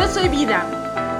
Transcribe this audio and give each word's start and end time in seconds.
Yo 0.00 0.08
soy 0.08 0.30
Vida. 0.30 0.64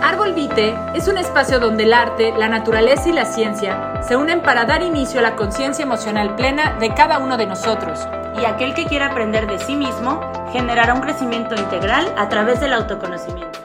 Árbol 0.02 0.32
Vite 0.32 0.74
es 0.94 1.06
un 1.06 1.18
espacio 1.18 1.60
donde 1.60 1.82
el 1.82 1.92
arte, 1.92 2.32
la 2.38 2.48
naturaleza 2.48 3.10
y 3.10 3.12
la 3.12 3.26
ciencia 3.26 4.00
se 4.00 4.16
unen 4.16 4.40
para 4.40 4.64
dar 4.64 4.82
inicio 4.82 5.20
a 5.20 5.22
la 5.22 5.36
conciencia 5.36 5.82
emocional 5.82 6.34
plena 6.34 6.78
de 6.80 6.94
cada 6.94 7.18
uno 7.18 7.36
de 7.36 7.44
nosotros. 7.44 8.08
Y 8.40 8.46
aquel 8.46 8.72
que 8.72 8.86
quiera 8.86 9.08
aprender 9.08 9.46
de 9.46 9.58
sí 9.58 9.76
mismo 9.76 10.22
generará 10.50 10.94
un 10.94 11.02
crecimiento 11.02 11.54
integral 11.56 12.10
a 12.16 12.30
través 12.30 12.58
del 12.60 12.72
autoconocimiento. 12.72 13.59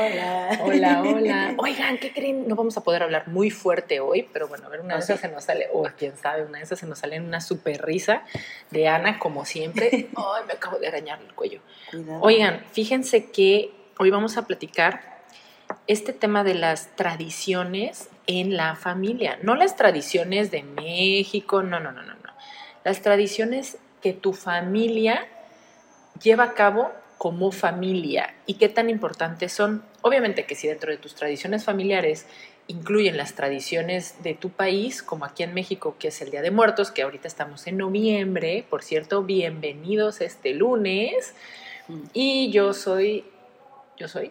Hola. 0.00 0.60
Hola, 0.62 1.02
hola. 1.02 1.54
Oigan, 1.58 1.98
¿qué 1.98 2.10
creen? 2.12 2.48
No 2.48 2.54
vamos 2.56 2.74
a 2.78 2.82
poder 2.82 3.02
hablar 3.02 3.28
muy 3.28 3.50
fuerte 3.50 4.00
hoy, 4.00 4.26
pero 4.32 4.48
bueno, 4.48 4.66
a 4.66 4.70
ver, 4.70 4.80
una 4.80 4.94
de 4.94 5.00
esas 5.00 5.20
se 5.20 5.28
nos 5.28 5.44
sale, 5.44 5.68
o 5.74 5.86
quién 5.98 6.16
sabe, 6.16 6.44
una 6.44 6.56
de 6.56 6.64
esas 6.64 6.78
se 6.78 6.86
nos 6.86 7.00
sale 7.00 7.16
en 7.16 7.24
una 7.24 7.42
super 7.42 7.84
risa 7.84 8.22
de 8.70 8.88
Ana, 8.88 9.18
como 9.18 9.44
siempre. 9.44 9.90
Ay, 10.16 10.44
me 10.46 10.54
acabo 10.54 10.78
de 10.78 10.88
arañar 10.88 11.20
el 11.20 11.34
cuello. 11.34 11.60
Oigan, 12.20 12.64
fíjense 12.72 13.30
que 13.30 13.72
hoy 13.98 14.10
vamos 14.10 14.38
a 14.38 14.46
platicar 14.46 15.20
este 15.86 16.14
tema 16.14 16.44
de 16.44 16.54
las 16.54 16.96
tradiciones 16.96 18.08
en 18.26 18.56
la 18.56 18.76
familia. 18.76 19.38
No 19.42 19.54
las 19.54 19.76
tradiciones 19.76 20.50
de 20.50 20.62
México, 20.62 21.62
no, 21.62 21.78
no, 21.78 21.92
no, 21.92 22.02
no, 22.02 22.14
no. 22.14 22.32
Las 22.84 23.02
tradiciones 23.02 23.76
que 24.00 24.14
tu 24.14 24.32
familia 24.32 25.26
lleva 26.22 26.44
a 26.44 26.54
cabo 26.54 26.90
como 27.20 27.52
familia 27.52 28.34
y 28.46 28.54
qué 28.54 28.70
tan 28.70 28.88
importantes 28.88 29.52
son. 29.52 29.84
Obviamente 30.02 30.46
que 30.46 30.54
si 30.54 30.68
dentro 30.68 30.90
de 30.90 30.98
tus 30.98 31.14
tradiciones 31.14 31.64
familiares 31.64 32.26
incluyen 32.70 33.16
las 33.16 33.34
tradiciones 33.34 34.22
de 34.22 34.34
tu 34.34 34.50
país, 34.50 35.02
como 35.02 35.24
aquí 35.24 35.42
en 35.42 35.52
México, 35.54 35.96
que 35.98 36.08
es 36.08 36.22
el 36.22 36.30
Día 36.30 36.40
de 36.40 36.50
Muertos, 36.50 36.90
que 36.90 37.02
ahorita 37.02 37.26
estamos 37.26 37.66
en 37.66 37.76
noviembre, 37.76 38.64
por 38.70 38.82
cierto, 38.82 39.22
bienvenidos 39.24 40.20
este 40.20 40.54
lunes. 40.54 41.34
Y 42.12 42.50
yo 42.52 42.72
soy, 42.72 43.24
yo 43.96 44.06
soy, 44.06 44.30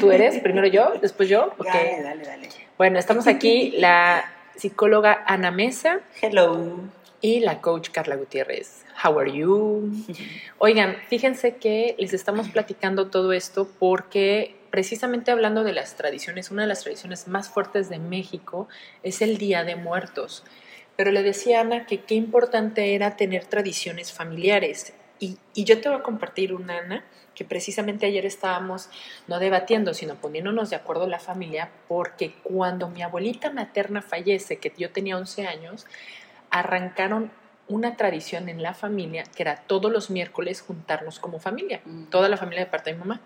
tú, 0.00 0.10
eres, 0.10 0.38
primero 0.42 0.66
yo, 0.66 0.94
después 1.00 1.28
yo. 1.28 1.52
Dale, 1.62 2.02
dale, 2.02 2.24
dale. 2.24 2.48
Bueno, 2.78 2.98
estamos 2.98 3.26
aquí 3.26 3.72
la 3.76 4.32
psicóloga 4.56 5.24
Ana 5.26 5.50
Mesa. 5.50 6.00
Hello. 6.22 6.80
Y 7.20 7.40
la 7.40 7.60
coach 7.60 7.90
Carla 7.90 8.16
Gutiérrez. 8.16 8.84
How 9.04 9.18
are 9.18 9.30
you? 9.30 9.92
Oigan, 10.58 10.96
fíjense 11.08 11.56
que 11.56 11.94
les 11.98 12.14
estamos 12.14 12.48
platicando 12.48 13.08
todo 13.08 13.32
esto 13.32 13.68
porque 13.78 14.57
precisamente 14.70 15.30
hablando 15.30 15.64
de 15.64 15.72
las 15.72 15.96
tradiciones, 15.96 16.50
una 16.50 16.62
de 16.62 16.68
las 16.68 16.82
tradiciones 16.82 17.28
más 17.28 17.48
fuertes 17.48 17.88
de 17.88 17.98
México 17.98 18.68
es 19.02 19.22
el 19.22 19.38
Día 19.38 19.64
de 19.64 19.76
Muertos. 19.76 20.44
Pero 20.96 21.10
le 21.10 21.22
decía 21.22 21.58
a 21.58 21.60
Ana 21.62 21.86
que 21.86 22.00
qué 22.00 22.14
importante 22.14 22.94
era 22.94 23.16
tener 23.16 23.44
tradiciones 23.44 24.12
familiares. 24.12 24.94
Y, 25.20 25.38
y, 25.54 25.64
yo 25.64 25.80
te 25.80 25.88
voy 25.88 25.98
a 25.98 26.02
compartir 26.02 26.54
una, 26.54 26.78
Ana, 26.78 27.04
que 27.34 27.44
precisamente 27.44 28.06
ayer 28.06 28.26
estábamos 28.26 28.88
no 29.26 29.38
debatiendo, 29.38 29.94
sino 29.94 30.16
poniéndonos 30.16 30.70
de 30.70 30.76
acuerdo 30.76 31.06
la 31.06 31.20
familia, 31.20 31.70
porque 31.88 32.34
cuando 32.42 32.88
mi 32.88 33.02
abuelita 33.02 33.50
materna 33.50 34.02
fallece, 34.02 34.58
que 34.58 34.72
yo 34.76 34.90
tenía 34.90 35.16
11 35.16 35.46
años, 35.46 35.86
arrancaron 36.50 37.30
una 37.68 37.96
tradición 37.96 38.48
en 38.48 38.62
la 38.62 38.74
familia 38.74 39.24
que 39.24 39.42
era 39.42 39.56
todos 39.56 39.92
los 39.92 40.10
miércoles 40.10 40.62
juntarnos 40.62 41.18
como 41.18 41.38
familia, 41.38 41.80
mm. 41.84 42.04
toda 42.04 42.28
la 42.28 42.36
familia 42.36 42.64
de 42.64 42.70
parte 42.70 42.90
de 42.90 42.96
mi 42.96 43.00
mamá. 43.00 43.20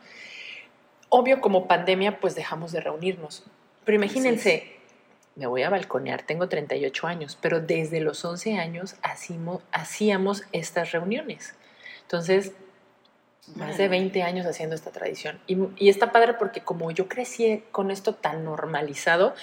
Obvio, 1.15 1.43
como 1.43 1.69
pandemia, 1.69 2.21
pues 2.21 2.35
dejamos 2.35 2.73
de 2.73 2.81
reunirnos. 2.81 3.45
Pero 3.85 3.97
imagínense, 3.97 4.79
me 5.37 5.47
voy 5.47 5.63
a 5.63 5.69
balconear, 5.69 6.23
tengo 6.23 6.49
38 6.49 7.07
años, 7.07 7.37
pero 7.39 7.61
desde 7.61 8.01
los 8.01 8.25
11 8.25 8.57
años 8.57 8.97
hacíamos, 9.03 9.63
hacíamos 9.73 10.45
estas 10.53 10.93
reuniones. 10.93 11.55
Entonces, 12.01 12.53
más 13.57 13.77
de 13.77 13.89
20 13.89 14.23
años 14.23 14.47
haciendo 14.47 14.75
esta 14.75 14.91
tradición. 14.91 15.39
Y, 15.47 15.59
y, 15.77 15.91
está 15.91 16.13
padre 16.13 16.33
porque 16.33 16.63
como 16.63 16.91
yo 16.91 17.09
crecí 17.09 17.63
con 17.73 17.91
esto 17.91 18.15
tan 18.15 18.43
normalizado, 18.43 19.35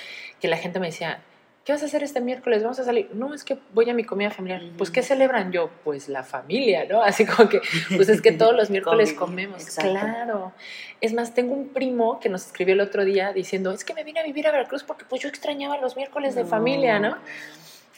que 0.42 0.48
la 0.48 0.58
gente 0.58 0.80
me 0.80 0.88
decía, 0.88 1.22
¿qué 1.70 1.74
vas 1.74 1.84
a 1.84 1.86
hacer 1.86 2.02
este 2.02 2.20
miércoles? 2.20 2.64
Vamos 2.64 2.80
a 2.80 2.84
salir. 2.84 3.12
No, 3.14 3.32
es 3.32 3.44
que 3.44 3.60
voy 3.76 3.88
a 3.92 3.94
mi 3.94 4.04
comida 4.04 4.32
familiar. 4.32 4.64
Pues, 4.76 4.90
¿qué 4.90 5.04
celebran 5.04 5.52
yo? 5.52 5.70
Pues 5.84 6.10
la 6.10 6.24
familia, 6.24 6.88
¿no? 6.90 7.04
Así 7.04 7.28
como 7.28 7.48
que, 7.48 7.62
pues 7.96 8.10
es 8.10 8.24
que 8.24 8.32
todos 8.32 8.56
los 8.56 8.72
miércoles 8.72 9.14
comemos. 9.14 9.64
Claro. 9.78 10.52
Es 11.00 11.14
más, 11.14 11.36
tengo 11.36 11.54
un 11.54 11.68
primo 11.68 12.20
que 12.20 12.28
nos 12.28 12.48
escribió 12.48 12.74
el 12.74 12.82
otro 12.82 13.06
día 13.06 13.34
diciendo, 13.34 13.72
es 13.72 13.86
que 13.86 13.94
me 13.94 14.04
vine 14.04 14.20
a 14.20 14.24
vivir 14.24 14.48
a 14.48 14.52
Veracruz 14.52 14.84
porque 14.84 15.06
pues 15.08 15.22
yo 15.22 15.30
extrañaba 15.30 15.78
los 15.78 15.96
miércoles 15.96 16.34
de 16.34 16.44
familia, 16.44 16.98
¿no? 16.98 17.18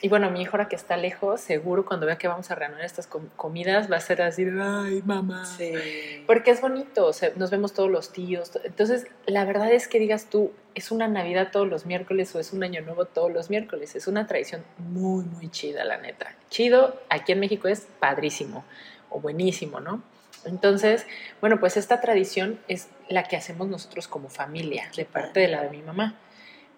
Y 0.04 0.10
bueno, 0.10 0.32
mi 0.32 0.42
hijo 0.42 0.54
ahora 0.54 0.68
que 0.68 0.76
está 0.76 0.98
lejos, 0.98 1.42
seguro 1.42 1.86
cuando 1.86 2.08
vea 2.08 2.18
que 2.18 2.28
vamos 2.28 2.50
a 2.50 2.56
reanudar 2.56 2.84
estas 2.84 3.08
comidas 3.36 3.92
va 3.92 3.98
a 3.98 4.00
ser 4.00 4.24
así, 4.24 4.48
ay, 4.60 5.04
mamá. 5.06 5.46
Sí. 5.46 5.74
Porque 6.26 6.50
es 6.50 6.60
bonito, 6.60 7.06
o 7.06 7.14
sea, 7.14 7.32
nos 7.36 7.52
vemos 7.52 7.74
todos 7.74 7.90
los 7.90 8.12
tíos. 8.12 8.52
Entonces, 8.64 9.06
la 9.28 9.46
verdad 9.46 9.72
es 9.72 9.88
que 9.88 10.00
digas 10.00 10.26
tú, 10.26 10.52
es 10.74 10.90
una 10.90 11.08
Navidad 11.08 11.50
todos 11.52 11.68
los 11.68 11.86
miércoles 11.86 12.34
o 12.34 12.40
es 12.40 12.52
un 12.52 12.64
Año 12.64 12.82
Nuevo 12.82 13.06
todos 13.06 13.32
los 13.32 13.52
miércoles. 13.52 13.96
Es 13.96 14.08
una 14.08 14.26
tradición 14.26 14.64
muy, 14.80 15.24
muy 15.24 15.50
chida, 15.50 15.84
la 15.84 15.98
neta. 15.98 16.36
Chido, 16.50 17.00
aquí 17.10 17.34
en 17.34 17.40
México 17.40 17.68
es 17.68 17.88
padrísimo 18.00 18.66
o 19.12 19.20
buenísimo, 19.20 19.80
¿no? 19.82 20.02
Entonces, 20.46 21.06
bueno, 21.40 21.60
pues 21.60 21.78
esta 21.78 22.02
tradición 22.02 22.60
es 22.68 22.88
la 23.08 23.24
que 23.24 23.36
hacemos 23.36 23.68
nosotros 23.68 24.08
como 24.08 24.30
familia, 24.30 24.90
de 24.96 25.06
parte 25.06 25.42
de 25.42 25.48
la 25.50 25.62
de 25.62 25.70
mi 25.70 25.84
mamá. 25.84 26.16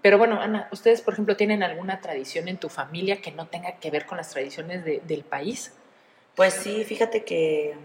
Pero 0.03 0.17
bueno, 0.17 0.41
Ana, 0.41 0.67
¿ustedes, 0.73 1.01
por 1.01 1.13
ejemplo, 1.13 1.37
tienen 1.37 1.63
alguna 1.63 2.01
tradición 2.01 2.49
en 2.49 2.57
tu 2.57 2.67
familia 2.67 3.21
que 3.21 3.31
no 3.31 3.47
tenga 3.47 3.77
que 3.77 3.89
ver 3.89 4.05
con 4.05 4.17
las 4.17 4.29
tradiciones 4.29 4.83
del 4.83 5.23
país? 5.23 5.73
Pues 6.35 6.53
sí, 6.53 6.83
fíjate 6.83 7.23
que, 7.23 7.75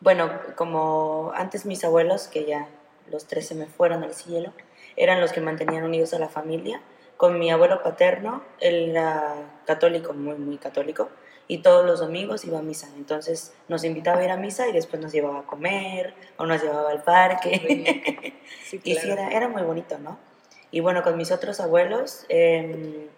bueno, 0.00 0.30
como 0.54 1.32
antes 1.34 1.64
mis 1.64 1.82
abuelos, 1.82 2.28
que 2.28 2.44
ya 2.44 2.68
los 3.10 3.26
tres 3.26 3.48
se 3.48 3.54
me 3.54 3.64
fueron 3.64 4.04
al 4.04 4.12
cielo, 4.12 4.52
eran 4.96 5.18
los 5.22 5.32
que 5.32 5.40
mantenían 5.40 5.82
unidos 5.82 6.12
a 6.12 6.18
la 6.18 6.28
familia. 6.28 6.82
Con 7.16 7.38
mi 7.38 7.50
abuelo 7.50 7.82
paterno, 7.82 8.44
él 8.60 8.90
era 8.90 9.62
católico, 9.64 10.12
muy, 10.12 10.34
muy 10.34 10.58
católico, 10.58 11.08
y 11.46 11.62
todos 11.62 11.86
los 11.86 12.00
domingos 12.00 12.44
iba 12.44 12.58
a 12.58 12.62
misa. 12.62 12.86
Entonces 12.98 13.54
nos 13.68 13.82
invitaba 13.82 14.20
a 14.20 14.24
ir 14.24 14.30
a 14.30 14.36
misa 14.36 14.68
y 14.68 14.72
después 14.72 15.00
nos 15.00 15.10
llevaba 15.12 15.38
a 15.38 15.46
comer 15.46 16.12
o 16.36 16.44
nos 16.44 16.62
llevaba 16.62 16.90
al 16.90 17.02
parque. 17.02 18.34
Y 18.84 18.96
sí, 18.96 19.10
era, 19.10 19.30
era 19.30 19.48
muy 19.48 19.62
bonito, 19.62 19.98
¿no? 19.98 20.27
Y 20.70 20.80
bueno, 20.80 21.02
con 21.02 21.16
mis 21.16 21.32
otros 21.32 21.60
abuelos, 21.60 22.24
em, 22.28 23.08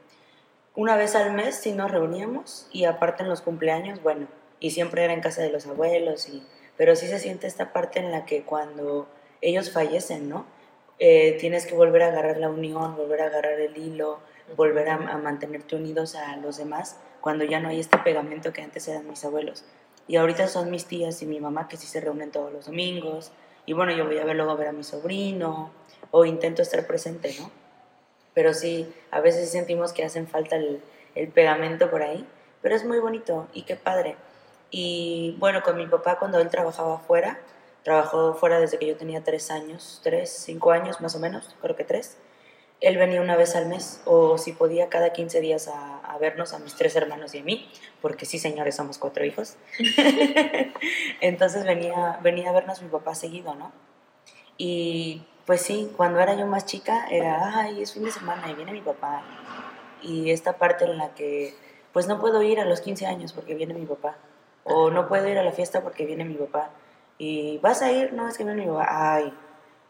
una 0.76 0.96
vez 0.96 1.16
al 1.16 1.32
mes 1.32 1.56
sí 1.56 1.72
nos 1.72 1.90
reuníamos 1.90 2.68
y 2.72 2.84
aparte 2.84 3.22
en 3.22 3.28
los 3.28 3.40
cumpleaños, 3.40 4.02
bueno, 4.02 4.28
y 4.60 4.70
siempre 4.70 5.04
era 5.04 5.12
en 5.12 5.20
casa 5.20 5.42
de 5.42 5.50
los 5.50 5.66
abuelos, 5.66 6.28
y, 6.28 6.46
pero 6.76 6.94
sí 6.94 7.08
se 7.08 7.18
siente 7.18 7.46
esta 7.46 7.72
parte 7.72 7.98
en 7.98 8.12
la 8.12 8.24
que 8.24 8.42
cuando 8.42 9.08
ellos 9.40 9.72
fallecen, 9.72 10.28
¿no? 10.28 10.46
Eh, 10.98 11.38
tienes 11.40 11.66
que 11.66 11.74
volver 11.74 12.02
a 12.02 12.08
agarrar 12.08 12.36
la 12.36 12.50
unión, 12.50 12.94
volver 12.96 13.22
a 13.22 13.26
agarrar 13.26 13.58
el 13.58 13.76
hilo, 13.76 14.20
volver 14.56 14.90
a, 14.90 14.94
a, 14.94 15.16
mantenerte 15.16 15.74
unidos 15.76 16.14
a 16.14 16.36
los 16.36 16.58
demás 16.58 16.96
cuando 17.20 17.44
ya 17.44 17.58
no 17.58 17.68
hay 17.68 17.80
este 17.80 17.96
pegamento 17.98 18.52
que 18.52 18.60
antes 18.62 18.86
eran 18.86 19.08
mis 19.08 19.24
abuelos. 19.24 19.64
Y 20.08 20.16
ahorita 20.16 20.46
son 20.48 20.70
mis 20.70 20.86
tías 20.86 21.22
y 21.22 21.26
mi 21.26 21.40
mamá 21.40 21.68
que 21.68 21.76
sí 21.78 21.86
se 21.86 22.00
reúnen 22.00 22.30
todos 22.30 22.52
los 22.52 22.66
domingos. 22.66 23.32
Y 23.64 23.72
bueno, 23.72 23.92
yo 23.92 24.04
voy 24.06 24.18
a 24.18 24.24
ver 24.24 24.36
luego 24.36 24.52
a 24.52 24.56
ver 24.56 24.68
a 24.68 24.72
mi 24.72 24.84
sobrino 24.84 25.70
o 26.10 26.24
intento 26.24 26.62
estar 26.62 26.86
presente, 26.86 27.34
¿no? 27.38 27.50
Pero 28.34 28.54
sí, 28.54 28.92
a 29.10 29.20
veces 29.20 29.50
sentimos 29.50 29.92
que 29.92 30.04
hacen 30.04 30.26
falta 30.26 30.56
el, 30.56 30.82
pegamento 31.34 31.90
por 31.90 32.02
ahí, 32.02 32.26
pero 32.62 32.76
es 32.76 32.84
muy 32.84 32.98
bonito 32.98 33.48
y 33.52 33.62
qué 33.62 33.76
padre. 33.76 34.16
Y 34.70 35.36
bueno, 35.38 35.62
con 35.62 35.76
mi 35.76 35.86
papá 35.86 36.18
cuando 36.18 36.38
él 36.38 36.48
trabajaba 36.48 36.98
fuera, 36.98 37.40
trabajó 37.82 38.34
fuera 38.34 38.60
desde 38.60 38.78
que 38.78 38.86
yo 38.86 38.96
tenía 38.96 39.24
tres 39.24 39.50
años, 39.50 40.00
tres, 40.04 40.30
cinco 40.30 40.70
años 40.70 41.00
más 41.00 41.16
o 41.16 41.18
menos, 41.18 41.56
creo 41.60 41.74
que 41.74 41.84
tres. 41.84 42.16
Él 42.80 42.96
venía 42.96 43.20
una 43.20 43.36
vez 43.36 43.56
al 43.56 43.66
mes 43.66 44.00
o 44.06 44.38
si 44.38 44.52
podía 44.52 44.88
cada 44.88 45.12
15 45.12 45.40
días 45.40 45.68
a, 45.68 45.98
a 45.98 46.16
vernos 46.18 46.54
a 46.54 46.58
mis 46.60 46.76
tres 46.76 46.96
hermanos 46.96 47.34
y 47.34 47.40
a 47.40 47.42
mí, 47.42 47.70
porque 48.00 48.24
sí, 48.24 48.38
señores, 48.38 48.76
somos 48.76 48.96
cuatro 48.96 49.24
hijos. 49.24 49.56
Entonces 51.20 51.64
venía, 51.64 52.18
venía 52.22 52.48
a 52.48 52.52
vernos 52.52 52.80
mi 52.80 52.88
papá 52.88 53.14
seguido, 53.14 53.54
¿no? 53.54 53.72
Y 54.56 55.26
pues 55.46 55.62
sí, 55.62 55.90
cuando 55.96 56.20
era 56.20 56.34
yo 56.34 56.46
más 56.46 56.66
chica 56.66 57.06
era, 57.10 57.58
ay, 57.60 57.82
es 57.82 57.92
fin 57.92 58.04
de 58.04 58.10
semana 58.10 58.50
y 58.50 58.54
viene 58.54 58.72
mi 58.72 58.80
papá. 58.80 59.22
Y 60.02 60.30
esta 60.30 60.54
parte 60.54 60.84
en 60.84 60.98
la 60.98 61.14
que, 61.14 61.54
pues 61.92 62.06
no 62.06 62.20
puedo 62.20 62.42
ir 62.42 62.60
a 62.60 62.64
los 62.64 62.80
15 62.80 63.06
años 63.06 63.32
porque 63.32 63.54
viene 63.54 63.74
mi 63.74 63.86
papá. 63.86 64.16
O 64.64 64.90
no 64.90 65.08
puedo 65.08 65.28
ir 65.28 65.38
a 65.38 65.42
la 65.42 65.52
fiesta 65.52 65.82
porque 65.82 66.06
viene 66.06 66.24
mi 66.24 66.34
papá. 66.34 66.70
Y 67.18 67.58
vas 67.58 67.82
a 67.82 67.90
ir, 67.90 68.12
no, 68.12 68.28
es 68.28 68.38
que 68.38 68.44
viene 68.44 68.62
mi 68.62 68.68
papá. 68.68 68.86
Ay, 69.16 69.32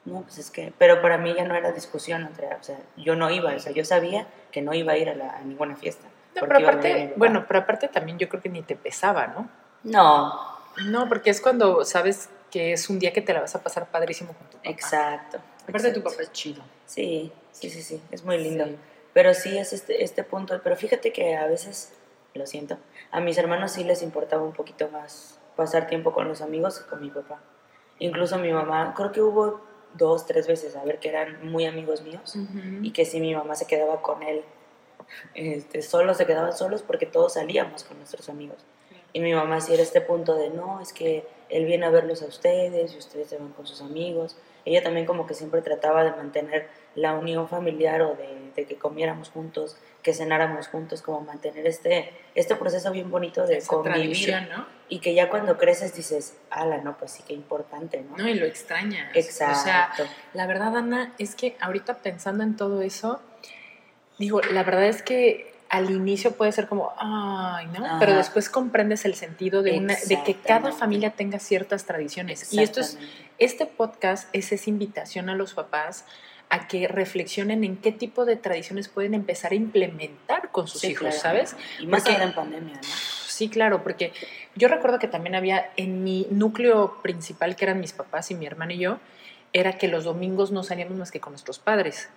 no, 0.05 0.23
pues 0.23 0.39
es 0.39 0.51
que, 0.51 0.73
pero 0.79 1.03
para 1.03 1.19
mí 1.19 1.35
ya 1.35 1.45
no 1.45 1.55
era 1.55 1.73
discusión, 1.73 2.25
o 2.25 2.63
sea, 2.63 2.79
yo 2.97 3.17
no 3.17 3.31
iba, 3.31 3.55
o 3.55 3.59
sea, 3.59 3.73
yo 3.73 3.85
sabía 3.85 4.27
que 4.51 4.63
no 4.63 4.73
iba 4.73 4.93
a 4.95 4.97
ir 4.97 5.11
a, 5.11 5.15
la, 5.15 5.37
a 5.37 5.41
ninguna 5.43 5.77
fiesta. 5.77 6.09
No, 6.35 6.43
pero 6.47 6.59
aparte, 6.59 7.13
bueno, 7.17 7.45
pero 7.47 7.61
aparte 7.61 7.89
también 7.89 8.19
yo 8.19 8.29
creo 8.29 8.41
que 8.41 8.49
ni 8.49 8.63
te 8.63 8.77
pesaba, 8.77 9.27
¿no? 9.27 9.49
No. 9.83 10.41
No, 10.87 11.09
porque 11.09 11.31
es 11.31 11.41
cuando 11.41 11.85
sabes 11.85 12.31
que 12.51 12.73
es 12.73 12.89
un 12.91 12.99
día 12.99 13.13
que 13.13 13.23
te 13.23 13.33
la 13.33 13.41
vas 13.41 13.55
a 13.55 13.63
pasar 13.63 13.91
padrísimo 13.91 14.33
con 14.33 14.47
tu 14.49 14.57
papá. 14.59 14.71
Exacto. 14.71 15.39
Aparte 15.69 15.93
tu 15.93 16.03
papá 16.03 16.23
es 16.23 16.33
chido. 16.33 16.63
Sí, 16.87 17.33
sí, 17.53 17.71
sí, 17.71 17.83
sí, 17.83 18.01
es 18.11 18.25
muy 18.25 18.39
lindo. 18.39 18.67
Pero 19.13 19.35
sí 19.35 19.57
es 19.57 19.73
este, 19.73 20.05
este 20.05 20.25
punto, 20.25 20.61
pero 20.63 20.77
fíjate 20.77 21.13
que 21.13 21.37
a 21.37 21.47
veces, 21.47 21.93
lo 22.35 22.47
siento, 22.47 22.79
a 23.11 23.21
mis 23.21 23.39
hermanos 23.39 23.73
sí 23.73 23.85
les 23.85 24.03
importaba 24.03 24.43
un 24.43 24.53
poquito 24.53 24.89
más 24.89 25.39
pasar 25.57 25.87
tiempo 25.87 26.13
con 26.13 26.29
los 26.29 26.41
amigos 26.41 26.79
que 26.79 26.89
con 26.89 27.01
mi 27.01 27.11
papá. 27.11 27.41
Incluso 27.99 28.39
mi 28.39 28.53
mamá, 28.53 28.95
creo 28.97 29.13
que 29.13 29.21
hubo 29.21 29.61
dos, 29.95 30.27
tres 30.27 30.47
veces, 30.47 30.77
a 30.77 30.85
ver, 30.85 30.99
que 30.99 31.09
eran 31.09 31.51
muy 31.51 31.67
amigos 31.67 32.03
míos 32.03 32.37
y 32.83 32.93
que 32.93 33.05
si 33.05 33.21
mi 33.21 33.35
mamá 33.35 33.55
se 33.57 33.67
quedaba 33.67 34.01
con 34.01 34.23
él, 34.23 34.43
este, 35.35 35.83
solos 35.83 36.17
se 36.17 36.27
quedaban 36.27 36.57
solos 36.57 36.83
porque 36.83 37.07
todos 37.07 37.35
salíamos 37.35 37.85
con 37.85 37.99
nuestros 37.99 38.29
amigos. 38.29 38.59
Y 39.13 39.21
mi 39.21 39.35
mamá 39.35 39.61
sí 39.61 39.75
era 39.75 39.83
este 39.83 40.01
punto 40.01 40.37
de, 40.37 40.51
no, 40.51 40.81
es 40.81 40.93
que 40.93 41.25
él 41.49 41.65
viene 41.65 41.87
a 41.87 41.91
verlos 41.91 42.23
a 42.23 42.27
ustedes 42.27 42.95
y 42.95 42.99
ustedes 42.99 43.29
se 43.29 43.39
van 43.39 43.53
con 43.53 43.67
sus 43.67 43.81
amigos. 43.81 44.37
Ella 44.65 44.83
también 44.83 45.07
como 45.07 45.27
que 45.27 45.35
siempre 45.35 45.63
trataba 45.63 46.05
de 46.05 46.11
mantener 46.11 46.69
la 46.95 47.15
unión 47.15 47.49
familiar 47.49 48.03
o 48.03 48.17
de, 48.17 48.65
que 48.67 48.77
comiéramos 48.77 49.31
juntos, 49.31 49.79
que 50.03 50.13
cenáramos 50.13 50.69
juntos, 50.69 51.01
como 51.01 51.23
mantener 51.23 51.67
este, 51.67 52.13
este 52.35 52.57
proceso 52.57 52.93
bien 52.93 53.11
bonito 53.11 53.47
de 53.47 53.63
convivir. 53.63 54.35
¿no? 54.51 54.67
Y 54.91 54.99
que 54.99 55.15
ya 55.15 55.31
cuando 55.31 55.57
creces 55.57 55.95
dices, 55.95 56.37
ala, 56.51 56.79
no, 56.79 56.99
pues 56.99 57.13
sí 57.13 57.23
que 57.23 57.33
importante, 57.33 58.03
¿no? 58.03 58.19
No, 58.19 58.29
y 58.29 58.35
lo 58.35 58.45
extrañas. 58.45 59.17
Exacto. 59.17 60.03
O 60.03 60.07
sea, 60.07 60.17
la 60.35 60.47
verdad, 60.47 60.77
Ana, 60.77 61.15
es 61.19 61.35
que 61.35 61.57
ahorita 61.59 61.99
pensando 61.99 62.45
en 62.45 62.57
todo 62.57 62.83
eso, 62.83 63.23
digo, 64.19 64.43
la 64.43 64.63
verdad 64.63 64.85
es 64.85 65.03
que 65.03 65.50
al 65.71 65.89
inicio 65.91 66.33
puede 66.33 66.51
ser 66.51 66.67
como, 66.67 66.93
ay, 66.99 67.67
¿no? 67.69 67.99
Pero 68.01 68.17
después 68.17 68.51
comprendes 68.51 69.05
el 69.05 69.15
sentido 69.15 69.63
de, 69.63 69.79
una, 69.79 69.95
de 69.95 70.23
que 70.25 70.35
cada 70.35 70.73
familia 70.73 71.11
tenga 71.11 71.39
ciertas 71.39 71.87
tradiciones. 71.87 72.53
Y 72.53 72.61
esto 72.61 72.81
es, 72.81 72.99
este 73.39 73.67
podcast 73.67 74.29
es 74.35 74.51
esa 74.51 74.69
invitación 74.69 75.31
a 75.31 75.37
los 75.37 75.55
papás 75.55 76.05
a 76.49 76.67
que 76.67 76.89
reflexionen 76.89 77.63
en 77.63 77.77
qué 77.77 77.93
tipo 77.93 78.25
de 78.25 78.35
tradiciones 78.35 78.89
pueden 78.89 79.15
empezar 79.15 79.53
a 79.53 79.55
implementar 79.55 80.51
con 80.51 80.67
sus 80.67 80.83
hijos, 80.83 81.15
¿sabes? 81.15 81.55
Y 81.79 81.87
más 81.87 82.05
allá 82.07 82.25
en 82.25 82.35
pandemia, 82.35 82.75
¿no? 82.75 82.89
Sí, 83.29 83.49
claro, 83.49 83.85
porque 83.85 84.13
yo 84.57 84.67
recuerdo 84.67 84.99
que 84.99 85.07
también 85.07 85.37
había 85.37 85.71
en 85.77 86.03
mi 86.03 86.27
núcleo 86.31 87.01
principal, 87.01 87.55
que 87.55 87.67
eran 87.67 87.81
mis 87.81 87.93
papás 87.93 88.33
y 88.33 88.35
mi 88.35 88.45
hermano 88.45 88.73
y 88.73 88.79
yo, 88.79 88.99
era 89.53 89.79
que 89.79 89.89
los 89.89 90.05
domingos 90.05 90.53
no 90.53 90.63
salíamos 90.63 90.97
más 90.97 91.11
que 91.11 91.21
con 91.21 91.33
nuestros 91.33 91.59
padres. 91.59 92.09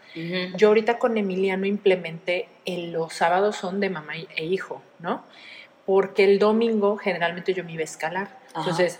Yo 0.56 0.68
ahorita 0.68 1.00
con 1.00 1.18
Emiliano 1.18 1.65
implementé 1.65 2.47
el, 2.65 2.91
los 2.91 3.13
sábados 3.13 3.56
son 3.56 3.80
de 3.80 3.89
mamá 3.89 4.13
e 4.35 4.45
hijo, 4.45 4.81
¿no? 5.00 5.25
Porque 5.85 6.24
el 6.24 6.39
domingo 6.39 6.97
generalmente 6.97 7.53
yo 7.53 7.63
me 7.63 7.74
iba 7.74 7.81
a 7.81 7.85
escalar. 7.85 8.39
Entonces, 8.56 9.00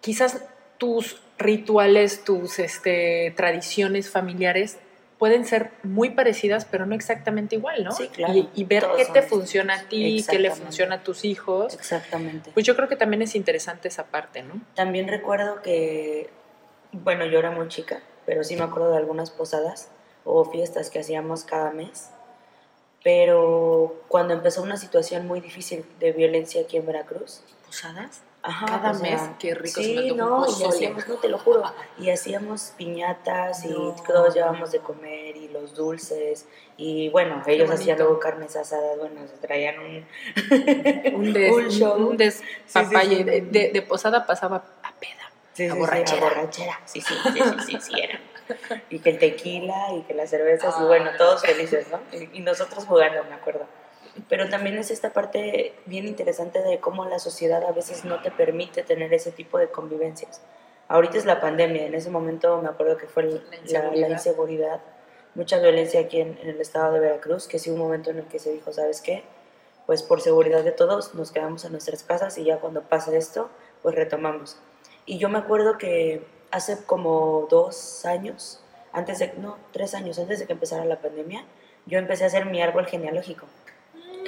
quizás 0.00 0.44
tus 0.78 1.20
rituales, 1.36 2.24
tus 2.24 2.58
este, 2.60 3.32
tradiciones 3.36 4.08
familiares 4.08 4.78
pueden 5.18 5.44
ser 5.44 5.70
muy 5.82 6.10
parecidas, 6.10 6.64
pero 6.64 6.86
no 6.86 6.94
exactamente 6.94 7.56
igual, 7.56 7.84
¿no? 7.84 7.92
Sí, 7.92 8.08
claro. 8.08 8.34
Y, 8.54 8.64
ver 8.64 8.86
qué 8.96 9.06
te 9.06 9.22
funciona 9.22 9.74
a 9.74 9.88
ti, 9.88 10.24
qué 10.28 10.38
le 10.38 10.50
funciona 10.50 10.96
a 10.96 11.02
tus 11.02 11.24
hijos. 11.24 11.74
Exactamente. 11.74 12.50
Pues 12.52 12.66
yo 12.66 12.76
creo 12.76 12.88
que 12.88 12.96
también 12.96 13.22
es 13.22 13.34
interesante 13.34 13.88
esa 13.88 14.06
parte, 14.06 14.42
¿no? 14.42 14.60
También 14.74 15.08
recuerdo 15.08 15.62
que 15.62 16.30
bueno, 17.02 17.24
yo 17.26 17.38
era 17.38 17.50
muy 17.50 17.68
chica, 17.68 18.02
pero 18.26 18.44
sí 18.44 18.56
me 18.56 18.62
acuerdo 18.62 18.90
de 18.90 18.98
algunas 18.98 19.30
posadas 19.30 19.88
o 20.24 20.44
fiestas 20.44 20.90
que 20.90 21.00
hacíamos 21.00 21.44
cada 21.44 21.70
mes. 21.70 22.10
Pero 23.02 24.02
cuando 24.08 24.32
empezó 24.32 24.62
una 24.62 24.76
situación 24.76 25.26
muy 25.26 25.40
difícil 25.40 25.84
de 26.00 26.12
violencia 26.12 26.62
aquí 26.62 26.78
en 26.78 26.86
Veracruz. 26.86 27.42
¿Posadas? 27.66 28.22
Ajá, 28.46 28.66
cada 28.66 28.92
mes, 28.92 29.22
qué 29.38 29.54
rico 29.54 29.80
sí, 29.80 30.12
no, 30.14 30.44
y 30.46 30.64
hacíamos, 30.64 31.08
no 31.08 31.14
te 31.14 31.30
lo 31.30 31.38
juro, 31.38 31.62
y 31.98 32.10
hacíamos 32.10 32.74
piñatas 32.76 33.64
y 33.64 33.72
todos 34.06 34.34
llevábamos 34.34 34.70
de 34.70 34.80
comer 34.80 35.34
y 35.34 35.48
los 35.48 35.74
dulces 35.74 36.46
y 36.76 37.08
bueno, 37.08 37.42
ellos 37.46 37.70
hacían 37.70 37.96
luego 37.96 38.20
carnes 38.20 38.54
asadas, 38.54 38.98
bueno, 38.98 39.22
se 39.26 39.38
traían 39.38 39.76
un 39.78 40.06
un, 41.14 41.32
des, 41.32 41.52
un 41.56 41.70
show, 41.70 41.94
un 41.94 42.18
des, 42.18 42.42
de, 42.90 43.70
de, 43.72 43.82
posada 43.82 44.26
pasaba 44.26 44.62
a 44.82 44.92
peda. 44.92 45.30
Sí, 45.54 45.70
sí, 45.70 45.78
borrachera. 45.78 46.80
Sí, 46.84 47.00
Sí, 47.00 47.14
sí, 47.22 47.40
sí, 47.66 47.78
sí, 47.80 47.92
era. 48.00 48.20
Y 48.90 48.98
que 48.98 49.10
el 49.10 49.18
tequila 49.18 49.94
y 49.96 50.02
que 50.02 50.12
las 50.12 50.28
cervezas, 50.28 50.74
y 50.78 50.84
bueno, 50.84 51.10
todos 51.16 51.40
felices, 51.40 51.86
¿no? 51.90 52.00
Y, 52.34 52.40
nosotros 52.40 52.84
jugando, 52.84 53.24
me 53.24 53.34
acuerdo. 53.34 53.66
Pero 54.28 54.50
también 54.50 54.76
es 54.76 54.90
esta 54.90 55.12
parte 55.12 55.74
bien 55.86 56.06
interesante 56.06 56.60
de 56.60 56.78
cómo 56.78 57.06
la 57.06 57.18
sociedad 57.18 57.64
a 57.64 57.72
veces 57.72 58.04
no 58.04 58.20
te 58.20 58.30
permite 58.30 58.82
tener 58.82 59.14
ese 59.14 59.32
tipo 59.32 59.58
de 59.58 59.68
convivencias. 59.68 60.42
Ahorita 60.88 61.16
es 61.16 61.24
la 61.24 61.40
pandemia, 61.40 61.86
en 61.86 61.94
ese 61.94 62.10
momento 62.10 62.60
me 62.60 62.68
acuerdo 62.68 62.98
que 62.98 63.06
fue 63.06 63.22
la 63.22 64.10
inseguridad, 64.10 64.80
mucha 65.34 65.58
violencia 65.58 66.00
aquí 66.00 66.20
en, 66.20 66.38
en, 66.42 66.50
el 66.50 66.60
estado 66.60 66.92
de 66.92 67.00
Veracruz, 67.00 67.48
que 67.48 67.58
sí 67.58 67.70
un 67.70 67.78
momento 67.78 68.10
en 68.10 68.18
el 68.18 68.26
que 68.26 68.38
se 68.38 68.52
dijo, 68.52 68.72
¿sabes 68.72 69.00
qué? 69.00 69.24
Pues 69.86 70.02
por 70.02 70.20
seguridad 70.20 70.62
de 70.62 70.72
todos 70.72 71.14
nos 71.14 71.32
quedamos 71.32 71.64
en 71.64 71.72
nuestras 71.72 72.02
casas 72.02 72.36
y 72.36 72.44
ya 72.44 72.58
cuando 72.58 72.82
pase 72.82 73.16
esto, 73.16 73.50
pues 73.82 73.94
retomamos. 73.94 74.58
Y 75.06 75.18
yo 75.18 75.28
me 75.28 75.38
acuerdo 75.38 75.76
que 75.76 76.22
hace 76.50 76.84
como 76.84 77.46
dos 77.50 78.04
años, 78.04 78.62
antes 78.92 79.18
de, 79.18 79.34
no, 79.38 79.58
tres 79.72 79.94
años 79.94 80.18
antes 80.18 80.38
de 80.38 80.46
que 80.46 80.52
empezara 80.52 80.84
la 80.84 81.00
pandemia, 81.00 81.44
yo 81.86 81.98
empecé 81.98 82.24
a 82.24 82.28
hacer 82.28 82.46
mi 82.46 82.62
árbol 82.62 82.86
genealógico. 82.86 83.46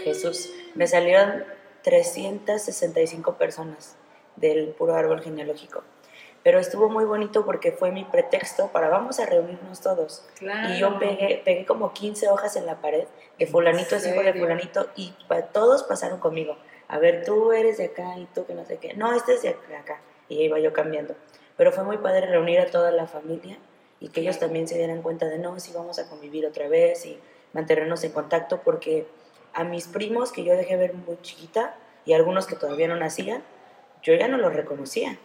Jesús, 0.02 0.50
me 0.74 0.86
salieron 0.86 1.44
365 1.82 3.34
personas 3.34 3.96
del 4.36 4.68
puro 4.68 4.94
árbol 4.94 5.22
genealógico. 5.22 5.82
Pero 6.42 6.60
estuvo 6.60 6.88
muy 6.88 7.04
bonito 7.04 7.44
porque 7.44 7.72
fue 7.72 7.90
mi 7.90 8.04
pretexto 8.04 8.68
para 8.68 8.88
vamos 8.88 9.18
a 9.18 9.26
reunirnos 9.26 9.80
todos. 9.80 10.24
Y 10.40 10.78
yo 10.78 10.98
pegué, 10.98 11.42
pegué 11.44 11.64
como 11.64 11.92
15 11.92 12.28
hojas 12.28 12.54
en 12.56 12.66
la 12.66 12.80
pared 12.80 13.06
de 13.38 13.46
fulanito 13.46 13.96
es 13.96 14.06
hijo 14.06 14.22
de 14.22 14.32
fulanito 14.32 14.88
y 14.94 15.12
todos 15.52 15.82
pasaron 15.84 16.20
conmigo. 16.20 16.56
A 16.88 16.98
ver, 16.98 17.24
tú 17.24 17.52
eres 17.52 17.78
de 17.78 17.86
acá 17.86 18.16
y 18.16 18.26
tú 18.26 18.46
que 18.46 18.54
no 18.54 18.64
sé 18.64 18.78
qué. 18.78 18.94
No, 18.94 19.12
este 19.12 19.34
es 19.34 19.42
de 19.42 19.56
acá 19.76 20.00
y 20.28 20.42
iba 20.42 20.58
yo 20.58 20.72
cambiando. 20.72 21.14
Pero 21.56 21.72
fue 21.72 21.84
muy 21.84 21.98
padre 21.98 22.26
reunir 22.26 22.60
a 22.60 22.66
toda 22.66 22.90
la 22.90 23.06
familia 23.06 23.58
y 24.00 24.08
que 24.08 24.20
ellos 24.20 24.38
también 24.38 24.68
se 24.68 24.76
dieran 24.76 25.02
cuenta 25.02 25.26
de, 25.26 25.38
no, 25.38 25.58
si 25.58 25.72
vamos 25.72 25.98
a 25.98 26.08
convivir 26.08 26.46
otra 26.46 26.68
vez 26.68 27.06
y 27.06 27.18
mantenernos 27.52 28.04
en 28.04 28.12
contacto, 28.12 28.60
porque 28.62 29.06
a 29.54 29.64
mis 29.64 29.88
primos 29.88 30.32
que 30.32 30.44
yo 30.44 30.54
dejé 30.54 30.76
ver 30.76 30.94
muy 30.94 31.18
chiquita 31.22 31.74
y 32.04 32.12
algunos 32.12 32.46
que 32.46 32.56
todavía 32.56 32.88
no 32.88 32.96
nacían, 32.96 33.42
yo 34.02 34.14
ya 34.14 34.28
no 34.28 34.36
los 34.36 34.54
reconocía. 34.54 35.18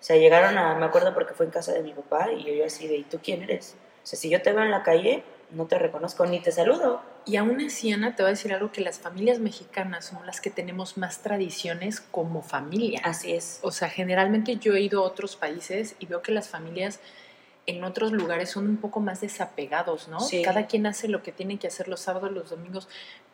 O 0.00 0.02
sea, 0.02 0.16
llegaron 0.16 0.58
a, 0.58 0.74
me 0.74 0.86
acuerdo 0.86 1.14
porque 1.14 1.34
fue 1.34 1.46
en 1.46 1.52
casa 1.52 1.72
de 1.72 1.82
mi 1.82 1.92
papá 1.92 2.32
y 2.32 2.44
yo, 2.44 2.52
yo 2.54 2.64
así 2.64 2.88
de, 2.88 2.96
¿y 2.96 3.04
tú 3.04 3.20
quién 3.22 3.42
eres? 3.42 3.76
O 4.02 4.06
sea, 4.06 4.18
si 4.18 4.30
yo 4.30 4.42
te 4.42 4.52
veo 4.52 4.64
en 4.64 4.70
la 4.70 4.82
calle, 4.82 5.22
no 5.50 5.66
te 5.66 5.78
reconozco 5.78 6.26
ni 6.26 6.40
te 6.40 6.52
saludo. 6.52 7.02
Y 7.26 7.36
aún 7.36 7.60
así, 7.60 7.92
Ana, 7.92 8.14
te 8.14 8.22
voy 8.22 8.30
a 8.30 8.34
decir 8.34 8.52
algo 8.52 8.70
que 8.70 8.80
las 8.80 8.98
familias 8.98 9.38
mexicanas 9.38 10.06
son 10.06 10.26
las 10.26 10.40
que 10.40 10.50
tenemos 10.50 10.98
más 10.98 11.20
tradiciones 11.20 12.00
como 12.00 12.42
familia. 12.42 13.00
Así 13.04 13.32
es. 13.32 13.60
O 13.62 13.70
sea, 13.70 13.88
generalmente 13.88 14.56
yo 14.56 14.74
he 14.74 14.80
ido 14.80 15.02
a 15.02 15.06
otros 15.06 15.36
países 15.36 15.96
y 15.98 16.06
veo 16.06 16.22
que 16.22 16.32
las 16.32 16.48
familias 16.48 17.00
en 17.66 17.82
otros 17.82 18.12
lugares 18.12 18.50
son 18.50 18.68
un 18.68 18.76
poco 18.76 19.00
más 19.00 19.20
desapegados, 19.20 20.08
¿no? 20.08 20.20
Sí. 20.20 20.42
Cada 20.42 20.66
quien 20.66 20.86
hace 20.86 21.08
lo 21.08 21.22
que 21.22 21.32
tiene 21.32 21.58
que 21.58 21.66
hacer 21.66 21.88
los 21.88 22.00
sábados, 22.00 22.30
los 22.30 22.50
domingos, 22.50 22.88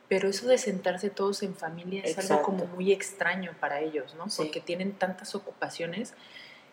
pero 0.09 0.29
eso 0.29 0.47
de 0.47 0.59
sentarse 0.59 1.11
todos 1.11 1.43
en 1.43 1.55
familia 1.55 2.03
es 2.05 2.19
algo 2.19 2.43
como 2.43 2.67
muy 2.67 2.93
extraño 2.93 3.53
para 3.61 3.81
ellos, 3.81 4.15
¿no? 4.17 4.27
Porque 4.37 4.61
tienen 4.61 4.93
tantas 4.93 5.35
ocupaciones. 5.35 6.15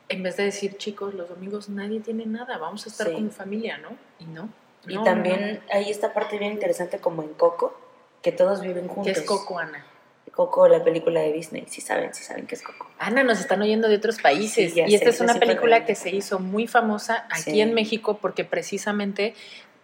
En 0.10 0.24
vez 0.24 0.38
de 0.38 0.44
decir, 0.44 0.78
chicos, 0.78 1.14
los 1.14 1.30
domingos 1.30 1.68
nadie 1.70 2.00
tiene 2.00 2.26
nada, 2.26 2.58
vamos 2.58 2.86
a 2.86 2.90
estar 2.90 3.12
como 3.12 3.30
familia, 3.32 3.78
¿no? 3.78 3.90
Y 4.20 4.26
no. 4.26 4.50
Y 4.86 5.02
también 5.04 5.62
hay 5.72 5.90
esta 5.90 6.14
parte 6.14 6.38
bien 6.38 6.54
interesante 6.54 7.00
como 7.00 7.24
en 7.24 7.34
Coco, 7.34 7.78
que 8.22 8.32
todos 8.32 8.62
viven 8.62 8.88
juntos. 8.88 9.14
¿Qué 9.14 9.20
es 9.20 9.26
Coco, 9.26 9.60
Ana? 9.60 9.86
Coco, 10.38 10.68
la 10.68 10.84
película 10.84 11.22
de 11.22 11.34
Disney, 11.34 11.66
sí 11.68 11.82
saben, 11.82 12.14
sí 12.14 12.24
saben 12.24 12.46
qué 12.46 12.54
es 12.54 12.62
Coco. 12.62 12.88
Ana, 13.00 13.24
nos 13.24 13.40
están 13.40 13.60
oyendo 13.64 13.88
de 13.88 13.96
otros 13.96 14.22
países. 14.22 14.76
y 14.76 14.94
esta 14.94 15.10
es 15.10 15.20
una 15.20 15.34
película 15.36 15.84
que 15.84 15.96
se 15.96 16.12
hizo 16.12 16.38
muy 16.38 16.68
famosa 16.68 17.26
aquí 17.32 17.60
en 17.60 17.74
México 17.74 18.20
porque 18.22 18.46
precisamente 18.46 19.34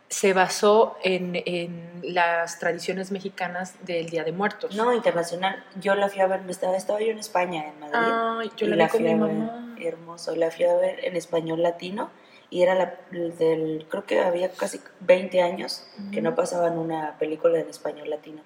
se 0.09 0.33
basó 0.33 0.95
en, 1.03 1.41
en, 1.45 2.01
las 2.03 2.59
tradiciones 2.59 3.09
mexicanas 3.09 3.73
del 3.83 4.11
Día 4.11 4.23
de 4.23 4.31
Muertos. 4.31 4.75
No, 4.75 4.93
internacional. 4.93 5.63
Yo 5.81 5.95
la 5.95 6.07
fui 6.07 6.21
a 6.21 6.27
ver, 6.27 6.41
estaba, 6.47 6.77
estaba 6.77 6.99
yo 6.99 7.07
en 7.07 7.17
España, 7.17 7.67
en 7.67 7.79
Madrid. 7.79 7.95
Ah, 7.97 8.41
yo 8.55 8.67
la, 8.67 8.85
vi 8.85 8.91
con 8.91 9.03
mi 9.03 9.15
mamá. 9.15 9.75
hermoso, 9.81 10.35
la 10.35 10.51
fui 10.51 10.65
a 10.65 10.75
ver 10.75 11.03
en 11.03 11.15
español 11.15 11.63
latino 11.63 12.11
y 12.53 12.61
era 12.61 12.75
la, 12.75 12.99
del, 13.09 13.87
creo 13.89 14.05
que 14.05 14.19
había 14.19 14.51
casi 14.51 14.79
20 14.99 15.41
años 15.41 15.87
que 16.11 16.21
no 16.21 16.35
pasaban 16.35 16.77
una 16.77 17.17
película 17.17 17.59
en 17.59 17.67
español 17.67 18.11
latino. 18.11 18.43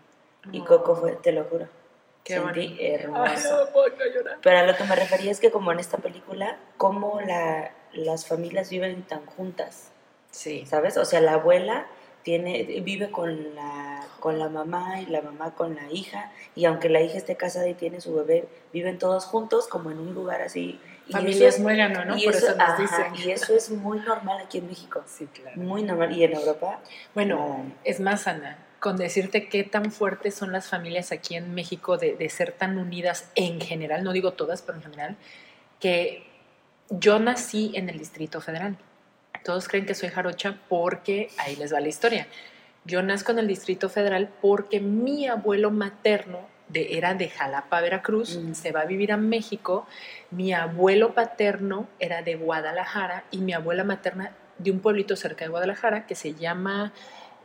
Y 0.49 0.61
Coco 0.61 0.95
fue, 0.95 1.17
te 1.17 1.33
lo 1.33 1.43
juro. 1.43 1.67
Qué 2.23 2.35
sentí 2.35 2.77
hermoso. 2.79 3.67
Pero 4.41 4.57
a 4.59 4.63
lo 4.63 4.77
que 4.77 4.85
me 4.85 4.95
refería 4.95 5.29
es 5.29 5.41
que 5.41 5.51
como 5.51 5.73
en 5.73 5.79
esta 5.79 5.97
película, 5.97 6.57
cómo 6.77 7.19
la, 7.19 7.73
las 7.91 8.25
familias 8.25 8.69
viven 8.69 9.03
tan 9.03 9.25
juntas. 9.25 9.91
Sí. 10.31 10.65
¿Sabes? 10.65 10.95
O 10.95 11.03
sea, 11.03 11.19
la 11.19 11.33
abuela 11.33 11.87
tiene, 12.23 12.63
vive 12.81 13.11
con 13.11 13.55
la, 13.55 14.07
con 14.21 14.39
la 14.39 14.47
mamá 14.47 15.01
y 15.01 15.07
la 15.07 15.21
mamá 15.21 15.53
con 15.53 15.75
la 15.75 15.91
hija, 15.91 16.31
y 16.55 16.63
aunque 16.63 16.87
la 16.87 17.01
hija 17.01 17.17
esté 17.17 17.35
casada 17.35 17.67
y 17.67 17.73
tiene 17.73 17.99
su 17.99 18.15
bebé, 18.15 18.47
viven 18.71 18.99
todos 18.99 19.25
juntos 19.25 19.67
como 19.67 19.91
en 19.91 19.99
un 19.99 20.13
lugar 20.13 20.41
así 20.41 20.79
Familias 21.09 21.59
muégano, 21.59 22.05
¿no? 22.05 22.17
Y 22.17 22.25
Por 22.25 22.35
eso, 22.35 22.55
nos 22.55 22.77
dicen. 22.77 23.15
Y 23.15 23.31
eso 23.31 23.55
es 23.55 23.69
muy 23.69 23.99
normal 23.99 24.39
aquí 24.43 24.57
en 24.57 24.67
México. 24.67 25.03
Sí, 25.05 25.27
claro. 25.27 25.55
Muy 25.57 25.83
normal. 25.83 26.11
Y 26.11 26.23
en 26.23 26.33
Europa. 26.33 26.79
Bueno, 27.13 27.65
es 27.83 27.99
más, 27.99 28.27
Ana, 28.27 28.57
con 28.79 28.97
decirte 28.97 29.47
qué 29.47 29.63
tan 29.63 29.91
fuertes 29.91 30.35
son 30.35 30.51
las 30.51 30.67
familias 30.67 31.11
aquí 31.11 31.35
en 31.35 31.53
México 31.55 31.97
de, 31.97 32.15
de 32.15 32.29
ser 32.29 32.51
tan 32.51 32.77
unidas 32.77 33.31
en 33.35 33.59
general, 33.61 34.03
no 34.03 34.11
digo 34.13 34.33
todas, 34.33 34.61
pero 34.61 34.77
en 34.77 34.83
general, 34.83 35.17
que 35.79 36.27
yo 36.89 37.19
nací 37.19 37.71
en 37.75 37.89
el 37.89 37.97
Distrito 37.97 38.41
Federal. 38.41 38.77
Todos 39.43 39.67
creen 39.67 39.85
que 39.85 39.95
soy 39.95 40.09
jarocha 40.09 40.59
porque 40.67 41.29
ahí 41.37 41.55
les 41.55 41.73
va 41.73 41.79
la 41.79 41.87
historia. 41.87 42.27
Yo 42.85 43.01
nazco 43.01 43.31
en 43.31 43.39
el 43.39 43.47
Distrito 43.47 43.89
Federal 43.89 44.29
porque 44.41 44.79
mi 44.79 45.27
abuelo 45.27 45.71
materno 45.71 46.47
de, 46.69 46.97
era 46.97 47.13
de 47.13 47.29
Jalapa, 47.29 47.79
Veracruz, 47.81 48.38
Mm. 48.38 48.53
se 48.53 48.71
va 48.71 48.81
a 48.81 48.86
vivir 48.86 49.12
a 49.12 49.17
México. 49.17 49.88
Mi 50.31 50.53
abuelo 50.53 51.13
paterno 51.13 51.88
era 52.00 52.21
de 52.21 52.36
Guadalajara 52.36 53.24
y 53.31 53.38
mi 53.39 53.53
abuela 53.53 53.83
materna 53.83 54.31
de 54.57 54.71
un 54.71 54.79
pueblito 54.79 55.15
cerca 55.15 55.45
de 55.45 55.50
Guadalajara 55.50 56.05
que 56.07 56.15
se 56.15 56.33
llama 56.33 56.91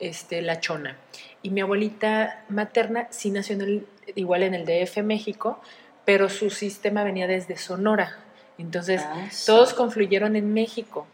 este, 0.01 0.43
La 0.43 0.59
Chona. 0.59 0.97
Y 1.43 1.51
mi 1.51 1.61
abuelita 1.61 2.43
materna 2.49 3.07
sí 3.11 3.31
nació 3.31 3.55
en 3.55 3.61
el- 3.61 3.87
igual 4.17 4.43
en 4.43 4.55
el 4.55 4.65
DF 4.65 5.03
México, 5.05 5.61
pero 6.05 6.29
su 6.29 6.51
sistema 6.51 7.05
venía 7.05 7.29
desde 7.29 7.57
Sonora. 7.57 8.17
Entonces, 8.59 9.03
Ah, 9.05 9.29
sí. 9.31 9.47
todos 9.47 9.75
confluyeron 9.75 10.35
en 10.35 10.53
México. 10.53 11.07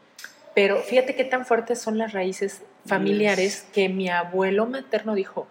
Pero 0.54 0.78
fíjate 0.78 1.14
qué 1.14 1.24
tan 1.24 1.44
fuertes 1.44 1.78
son 1.80 1.98
las 1.98 2.12
raíces 2.12 2.62
familiares 2.86 3.66
que 3.74 3.88
mi 3.90 4.08
abuelo 4.08 4.64
materno 4.66 5.14
dijo, 5.14 5.46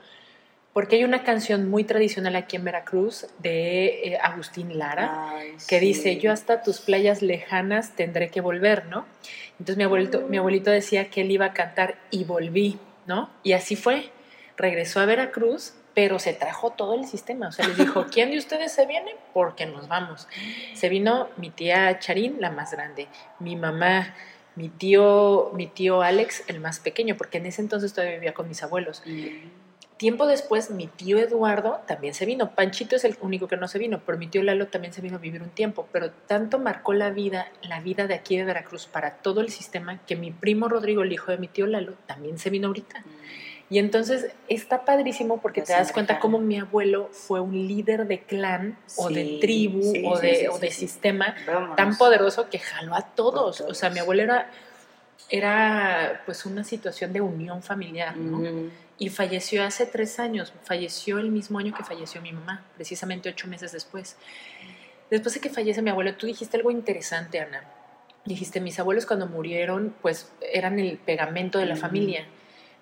porque 0.77 0.97
hay 0.97 1.03
una 1.03 1.23
canción 1.23 1.71
muy 1.71 1.85
tradicional 1.85 2.35
aquí 2.35 2.55
en 2.55 2.63
Veracruz 2.63 3.25
de 3.39 3.85
eh, 4.09 4.19
Agustín 4.21 4.77
Lara, 4.77 5.31
Ay, 5.31 5.53
que 5.67 5.79
sí. 5.79 5.85
dice, 5.87 6.17
yo 6.17 6.31
hasta 6.31 6.61
tus 6.61 6.81
playas 6.81 7.23
lejanas 7.23 7.95
tendré 7.95 8.29
que 8.29 8.41
volver, 8.41 8.85
¿no? 8.85 9.07
Entonces 9.53 9.77
mi 9.77 9.85
abuelito, 9.85 10.27
mi 10.29 10.37
abuelito 10.37 10.69
decía 10.69 11.09
que 11.09 11.21
él 11.21 11.31
iba 11.31 11.45
a 11.45 11.53
cantar 11.53 11.97
y 12.11 12.25
volví, 12.25 12.77
¿no? 13.07 13.31
Y 13.41 13.53
así 13.53 13.75
fue. 13.75 14.11
Regresó 14.55 14.99
a 14.99 15.07
Veracruz, 15.07 15.73
pero 15.95 16.19
se 16.19 16.33
trajo 16.33 16.69
todo 16.69 16.93
el 16.93 17.07
sistema. 17.07 17.47
O 17.47 17.51
sea, 17.51 17.67
les 17.67 17.77
dijo, 17.77 18.05
¿quién 18.11 18.29
de 18.29 18.37
ustedes 18.37 18.71
se 18.71 18.85
viene? 18.85 19.15
Porque 19.33 19.65
nos 19.65 19.87
vamos. 19.87 20.27
Se 20.75 20.89
vino 20.89 21.29
mi 21.37 21.49
tía 21.49 21.97
Charín, 21.97 22.35
la 22.39 22.51
más 22.51 22.71
grande, 22.71 23.07
mi 23.39 23.55
mamá, 23.55 24.13
mi 24.53 24.69
tío, 24.69 25.49
mi 25.55 25.65
tío 25.65 26.03
Alex, 26.03 26.43
el 26.45 26.59
más 26.59 26.79
pequeño, 26.79 27.17
porque 27.17 27.39
en 27.39 27.47
ese 27.47 27.63
entonces 27.63 27.93
todavía 27.93 28.17
vivía 28.17 28.35
con 28.35 28.47
mis 28.47 28.61
abuelos. 28.61 29.01
Mm. 29.07 29.65
Tiempo 29.97 30.27
después, 30.27 30.69
mi 30.69 30.85
tío 30.87 31.17
Eduardo 31.17 31.79
también 31.87 32.13
se 32.13 32.25
vino. 32.25 32.51
Panchito 32.51 32.95
es 32.95 33.03
el 33.03 33.17
único 33.21 33.47
que 33.47 33.57
no 33.57 33.67
se 33.67 33.79
vino, 33.79 34.01
pero 34.05 34.17
mi 34.17 34.27
tío 34.27 34.43
Lalo 34.43 34.67
también 34.67 34.93
se 34.93 35.01
vino 35.01 35.15
a 35.15 35.19
vivir 35.19 35.41
un 35.41 35.49
tiempo. 35.49 35.87
Pero 35.91 36.11
tanto 36.11 36.59
marcó 36.59 36.93
la 36.93 37.09
vida, 37.09 37.47
la 37.63 37.79
vida 37.81 38.05
de 38.05 38.13
aquí 38.13 38.37
de 38.37 38.43
Veracruz 38.45 38.85
para 38.85 39.15
todo 39.15 39.41
el 39.41 39.49
sistema, 39.49 39.99
que 40.05 40.15
mi 40.15 40.29
primo 40.31 40.69
Rodrigo, 40.69 41.01
el 41.01 41.11
hijo 41.11 41.31
de 41.31 41.37
mi 41.39 41.47
tío 41.47 41.65
Lalo, 41.65 41.93
también 42.05 42.37
se 42.37 42.51
vino 42.51 42.67
ahorita. 42.67 43.03
Y 43.69 43.79
entonces 43.79 44.31
está 44.47 44.85
padrísimo 44.85 45.41
porque 45.41 45.59
Pues 45.61 45.67
te 45.69 45.73
das 45.73 45.91
cuenta 45.91 46.19
cómo 46.19 46.39
mi 46.39 46.57
abuelo 46.57 47.09
fue 47.11 47.41
un 47.41 47.67
líder 47.67 48.07
de 48.07 48.21
clan 48.21 48.77
o 48.95 49.09
de 49.09 49.39
tribu 49.41 49.81
sí, 49.81 50.03
o 50.05 50.17
de, 50.19 50.35
sí, 50.35 50.47
o 50.47 50.53
sí, 50.55 50.61
de 50.61 50.71
sí. 50.71 50.79
sistema 50.79 51.35
Vámonos. 51.45 51.75
tan 51.75 51.97
poderoso 51.97 52.49
que 52.49 52.59
jaló 52.59 52.95
a 52.95 53.01
todos. 53.01 53.59
A 53.59 53.65
O 53.65 53.73
sea, 53.73 53.89
todos. 53.89 53.93
mi 53.95 53.99
abuelo 53.99 54.23
era, 54.23 54.51
era 55.29 56.21
pues 56.25 56.45
una 56.45 56.63
situación 56.63 57.13
de 57.13 57.21
unión 57.21 57.61
familiar, 57.61 58.15
¿no? 58.15 58.69
Y 58.99 59.09
falleció 59.09 59.63
hace 59.63 59.85
tres 59.85 60.19
años, 60.19 60.53
falleció 60.63 61.19
el 61.19 61.29
mismo 61.29 61.59
año 61.59 61.73
que 61.75 61.83
falleció 61.83 62.21
mi 62.21 62.31
mamá, 62.31 62.65
precisamente 62.75 63.29
ocho 63.29 63.47
meses 63.47 63.71
después. 63.71 64.17
Después 65.09 65.35
de 65.35 65.41
que 65.41 65.49
fallece 65.49 65.81
mi 65.81 65.89
abuelo, 65.89 66.15
tú 66.15 66.25
dijiste 66.25 66.57
algo 66.57 66.71
interesante, 66.71 67.39
Ana. 67.39 67.63
Dijiste, 68.25 68.59
mis 68.59 68.79
abuelos 68.79 69.05
cuando 69.05 69.27
murieron, 69.27 69.95
pues 70.01 70.31
eran 70.41 70.79
el 70.79 70.97
pegamento 70.97 71.59
de 71.59 71.65
la 71.65 71.75
familia. 71.75 72.25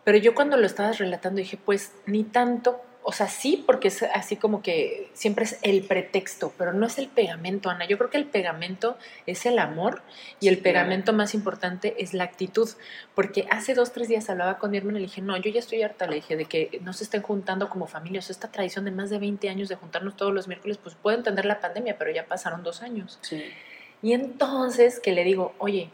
Pero 0.04 0.18
yo 0.18 0.34
cuando 0.34 0.58
lo 0.58 0.65
estabas 0.65 0.98
relatando 0.98 1.39
dije, 1.39 1.58
pues 1.58 1.92
ni 2.06 2.24
tanto, 2.24 2.82
o 3.07 3.12
sea, 3.12 3.27
sí, 3.27 3.63
porque 3.67 3.89
es 3.89 4.01
así 4.01 4.35
como 4.35 4.63
que 4.63 5.12
siempre 5.13 5.45
es 5.45 5.59
el 5.62 5.83
pretexto, 5.83 6.51
pero 6.57 6.74
no 6.74 6.88
es 6.88 6.97
el 6.97 7.07
pegamento, 7.07 7.69
Ana. 7.69 7.85
Yo 7.85 8.00
creo 8.00 8.09
que 8.09 8.17
el 8.17 8.25
pegamento 8.25 8.97
es 9.27 9.45
el 9.45 9.59
amor 9.59 10.01
y 10.39 10.47
el 10.47 10.55
Sí, 10.55 10.62
claro. 10.62 10.74
pegamento 10.79 11.13
más 11.13 11.35
importante 11.35 11.95
es 12.00 12.15
la 12.15 12.24
actitud. 12.24 12.67
Porque 13.13 13.45
hace 13.51 13.75
dos, 13.75 13.91
tres 13.91 14.07
días 14.07 14.27
hablaba 14.31 14.57
con 14.57 14.71
mi 14.71 14.77
hermana 14.77 14.97
y 14.97 15.01
le 15.01 15.07
dije, 15.07 15.21
no, 15.21 15.38
yo 15.38 15.51
ya 15.51 15.59
estoy 15.59 15.83
harta, 15.83 16.07
le 16.07 16.15
dije, 16.15 16.35
de 16.35 16.45
que 16.45 16.79
no 16.81 16.93
se 16.93 17.03
estén 17.03 17.21
juntando 17.21 17.69
como 17.69 17.85
familia. 17.85 18.17
O 18.19 18.21
sea, 18.24 18.33
esta 18.33 18.51
tradición 18.51 18.85
de 18.85 18.91
más 18.91 19.12
de 19.12 19.19
20 19.19 19.50
años 19.50 19.69
de 19.69 19.75
juntarnos 19.75 20.17
todos 20.17 20.33
los 20.33 20.47
miércoles, 20.47 20.79
pues 20.81 20.95
puedo 20.95 21.15
entender 21.15 21.45
la 21.45 21.59
pandemia, 21.59 22.00
pero 22.00 22.09
ya 22.09 22.25
pasaron 22.25 22.63
dos 22.63 22.81
años. 22.81 23.19
Sí. 23.21 23.43
Y 24.01 24.13
entonces 24.13 25.00
que 25.00 25.12
le 25.12 25.24
digo, 25.24 25.53
oye, 25.59 25.91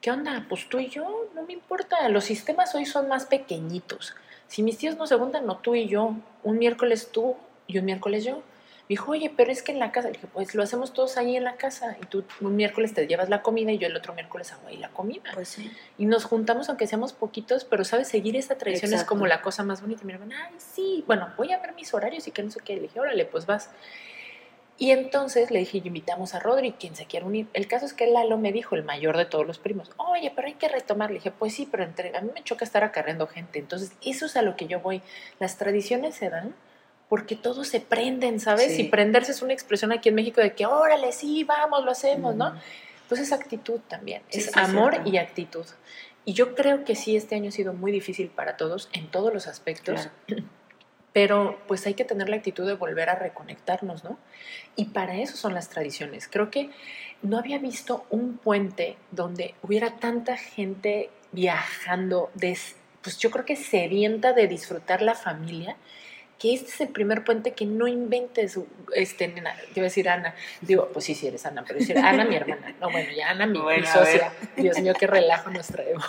¿qué 0.00 0.12
onda? 0.12 0.46
Pues 0.48 0.68
tú 0.68 0.78
y 0.78 0.90
yo, 0.90 1.28
no 1.34 1.42
me 1.42 1.54
importa, 1.54 2.08
los 2.08 2.22
sistemas 2.22 2.72
hoy 2.76 2.86
son 2.86 3.08
más 3.08 3.26
pequeñitos. 3.26 4.14
Si 4.48 4.62
mis 4.62 4.78
tíos 4.78 4.96
no 4.96 5.06
se 5.06 5.16
juntan, 5.16 5.46
no 5.46 5.58
tú 5.58 5.74
y 5.74 5.88
yo, 5.88 6.14
un 6.42 6.58
miércoles 6.58 7.10
tú 7.12 7.36
y 7.66 7.78
un 7.78 7.84
miércoles 7.84 8.24
yo. 8.24 8.42
Me 8.88 8.92
dijo, 8.92 9.10
oye, 9.10 9.32
pero 9.36 9.50
es 9.50 9.64
que 9.64 9.72
en 9.72 9.80
la 9.80 9.90
casa, 9.90 10.06
le 10.06 10.12
dije, 10.12 10.28
pues 10.32 10.54
lo 10.54 10.62
hacemos 10.62 10.92
todos 10.92 11.16
ahí 11.16 11.36
en 11.36 11.42
la 11.42 11.56
casa 11.56 11.96
y 12.00 12.06
tú 12.06 12.22
un 12.40 12.54
miércoles 12.54 12.94
te 12.94 13.04
llevas 13.08 13.28
la 13.28 13.42
comida 13.42 13.72
y 13.72 13.78
yo 13.78 13.88
el 13.88 13.96
otro 13.96 14.14
miércoles 14.14 14.52
hago 14.52 14.68
ahí 14.68 14.76
la 14.76 14.90
comida. 14.90 15.32
Pues 15.34 15.48
sí. 15.48 15.72
y 15.98 16.06
nos 16.06 16.24
juntamos 16.24 16.68
aunque 16.68 16.86
seamos 16.86 17.12
poquitos, 17.12 17.64
pero 17.64 17.84
sabes, 17.84 18.06
seguir 18.06 18.36
esa 18.36 18.56
tradición 18.56 18.94
es 18.94 19.02
como 19.02 19.26
la 19.26 19.42
cosa 19.42 19.64
más 19.64 19.80
bonita. 19.80 20.02
Y 20.04 20.06
mi 20.06 20.12
hermana, 20.12 20.36
ay, 20.46 20.54
sí, 20.58 21.02
bueno, 21.08 21.32
voy 21.36 21.52
a 21.52 21.58
ver 21.58 21.74
mis 21.74 21.92
horarios 21.94 22.28
y 22.28 22.30
que 22.30 22.44
no 22.44 22.50
sé 22.52 22.60
qué. 22.64 22.76
Le 22.76 22.82
dije, 22.82 23.00
órale, 23.00 23.24
pues 23.24 23.44
vas. 23.44 23.70
Y 24.78 24.90
entonces 24.90 25.50
le 25.50 25.60
dije, 25.60 25.78
invitamos 25.78 26.34
a 26.34 26.38
Rodri, 26.38 26.72
quien 26.72 26.94
se 26.94 27.06
quiera 27.06 27.24
unir. 27.24 27.46
El 27.54 27.66
caso 27.66 27.86
es 27.86 27.94
que 27.94 28.06
Lalo 28.06 28.36
me 28.36 28.52
dijo, 28.52 28.74
el 28.74 28.84
mayor 28.84 29.16
de 29.16 29.24
todos 29.24 29.46
los 29.46 29.58
primos, 29.58 29.90
oye, 29.96 30.32
pero 30.36 30.48
hay 30.48 30.54
que 30.54 30.68
retomar. 30.68 31.10
Le 31.10 31.14
dije, 31.16 31.30
pues 31.30 31.54
sí, 31.54 31.66
pero 31.70 31.82
entre, 31.82 32.14
a 32.16 32.20
mí 32.20 32.30
me 32.34 32.44
choca 32.44 32.64
estar 32.64 32.84
acarreando 32.84 33.26
gente. 33.26 33.58
Entonces, 33.58 33.92
eso 34.04 34.26
es 34.26 34.36
a 34.36 34.42
lo 34.42 34.54
que 34.54 34.66
yo 34.66 34.80
voy. 34.80 35.00
Las 35.38 35.56
tradiciones 35.56 36.14
se 36.14 36.28
dan 36.28 36.54
porque 37.08 37.36
todos 37.36 37.68
se 37.68 37.80
prenden, 37.80 38.40
¿sabes? 38.40 38.74
Sí. 38.74 38.82
Y 38.82 38.88
prenderse 38.88 39.32
es 39.32 39.42
una 39.42 39.52
expresión 39.52 39.92
aquí 39.92 40.08
en 40.08 40.14
México 40.14 40.40
de 40.40 40.52
que, 40.54 40.66
órale, 40.66 41.12
sí, 41.12 41.44
vamos, 41.44 41.84
lo 41.84 41.92
hacemos, 41.92 42.34
¿no? 42.34 42.54
Pues 43.08 43.20
es 43.20 43.32
actitud 43.32 43.80
también, 43.86 44.22
Sí, 44.28 44.40
es 44.40 44.46
sí, 44.46 44.52
amor 44.54 45.02
y 45.04 45.16
actitud. 45.18 45.64
Y 46.24 46.32
yo 46.32 46.56
creo 46.56 46.84
que 46.84 46.96
sí, 46.96 47.16
este 47.16 47.36
año 47.36 47.48
ha 47.48 47.52
sido 47.52 47.72
muy 47.72 47.92
difícil 47.92 48.28
para 48.28 48.56
todos 48.56 48.88
en 48.92 49.08
todos 49.08 49.32
los 49.32 49.46
aspectos, 49.46 50.08
pero 51.16 51.58
pues 51.66 51.86
hay 51.86 51.94
que 51.94 52.04
tener 52.04 52.28
la 52.28 52.36
actitud 52.36 52.66
de 52.66 52.74
volver 52.74 53.08
a 53.08 53.14
reconectarnos, 53.14 54.04
¿no? 54.04 54.18
Y 54.76 54.84
para 54.90 55.16
eso 55.16 55.34
son 55.38 55.54
las 55.54 55.70
tradiciones. 55.70 56.28
Creo 56.30 56.50
que 56.50 56.68
no 57.22 57.38
había 57.38 57.56
visto 57.58 58.04
un 58.10 58.36
puente 58.36 58.98
donde 59.12 59.54
hubiera 59.62 59.96
tanta 59.96 60.36
gente 60.36 61.08
viajando, 61.32 62.30
des- 62.34 62.76
pues 63.00 63.16
yo 63.16 63.30
creo 63.30 63.46
que 63.46 63.56
sedienta 63.56 64.34
de 64.34 64.46
disfrutar 64.46 65.00
la 65.00 65.14
familia, 65.14 65.78
que 66.38 66.52
este 66.52 66.68
es 66.68 66.80
el 66.82 66.88
primer 66.88 67.24
puente 67.24 67.52
que 67.52 67.64
no 67.64 67.86
inventes, 67.86 68.60
este, 68.94 69.28
nena, 69.28 69.54
te 69.56 69.80
iba 69.80 69.84
a 69.86 69.88
decir 69.88 70.10
Ana, 70.10 70.34
digo, 70.60 70.90
pues 70.92 71.06
sí, 71.06 71.14
sí 71.14 71.28
eres 71.28 71.46
Ana, 71.46 71.64
pero 71.66 71.78
decir 71.78 71.96
Ana, 71.96 72.26
mi 72.26 72.36
hermana, 72.36 72.74
no, 72.78 72.90
bueno, 72.90 73.10
ya 73.16 73.30
Ana, 73.30 73.46
mi, 73.46 73.54
mi 73.56 73.64
Bueno, 73.64 73.86
socia, 73.90 74.34
Dios 74.58 74.78
mío, 74.80 74.92
qué 74.92 75.06
relajo 75.06 75.48
nos 75.48 75.68
traemos. 75.68 76.04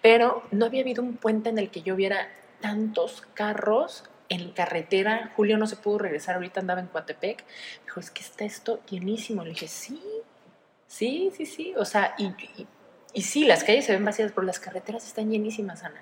Pero 0.00 0.44
no 0.50 0.64
había 0.64 0.80
habido 0.80 1.02
un 1.02 1.14
puente 1.18 1.50
en 1.50 1.58
el 1.58 1.68
que 1.68 1.82
yo 1.82 1.94
viera 1.94 2.26
tantos 2.62 3.22
carros 3.34 4.04
en 4.28 4.52
carretera, 4.52 5.32
Julio 5.36 5.58
no 5.58 5.66
se 5.66 5.76
pudo 5.76 5.98
regresar, 5.98 6.36
ahorita 6.36 6.60
andaba 6.60 6.80
en 6.80 6.86
Coatepec, 6.86 7.44
me 7.44 7.84
dijo, 7.84 8.00
es 8.00 8.10
que 8.10 8.22
está 8.22 8.44
esto 8.44 8.80
llenísimo, 8.90 9.44
le 9.44 9.50
dije, 9.50 9.68
sí, 9.68 10.00
sí, 10.86 11.30
sí, 11.36 11.46
sí, 11.46 11.74
o 11.76 11.84
sea, 11.84 12.14
y, 12.18 12.26
y, 12.26 12.66
y 13.12 13.22
sí, 13.22 13.44
las 13.44 13.64
calles 13.64 13.84
se 13.84 13.92
ven 13.92 14.04
vacías, 14.04 14.32
pero 14.32 14.46
las 14.46 14.58
carreteras 14.60 15.06
están 15.06 15.30
llenísimas, 15.30 15.82
Ana. 15.84 16.00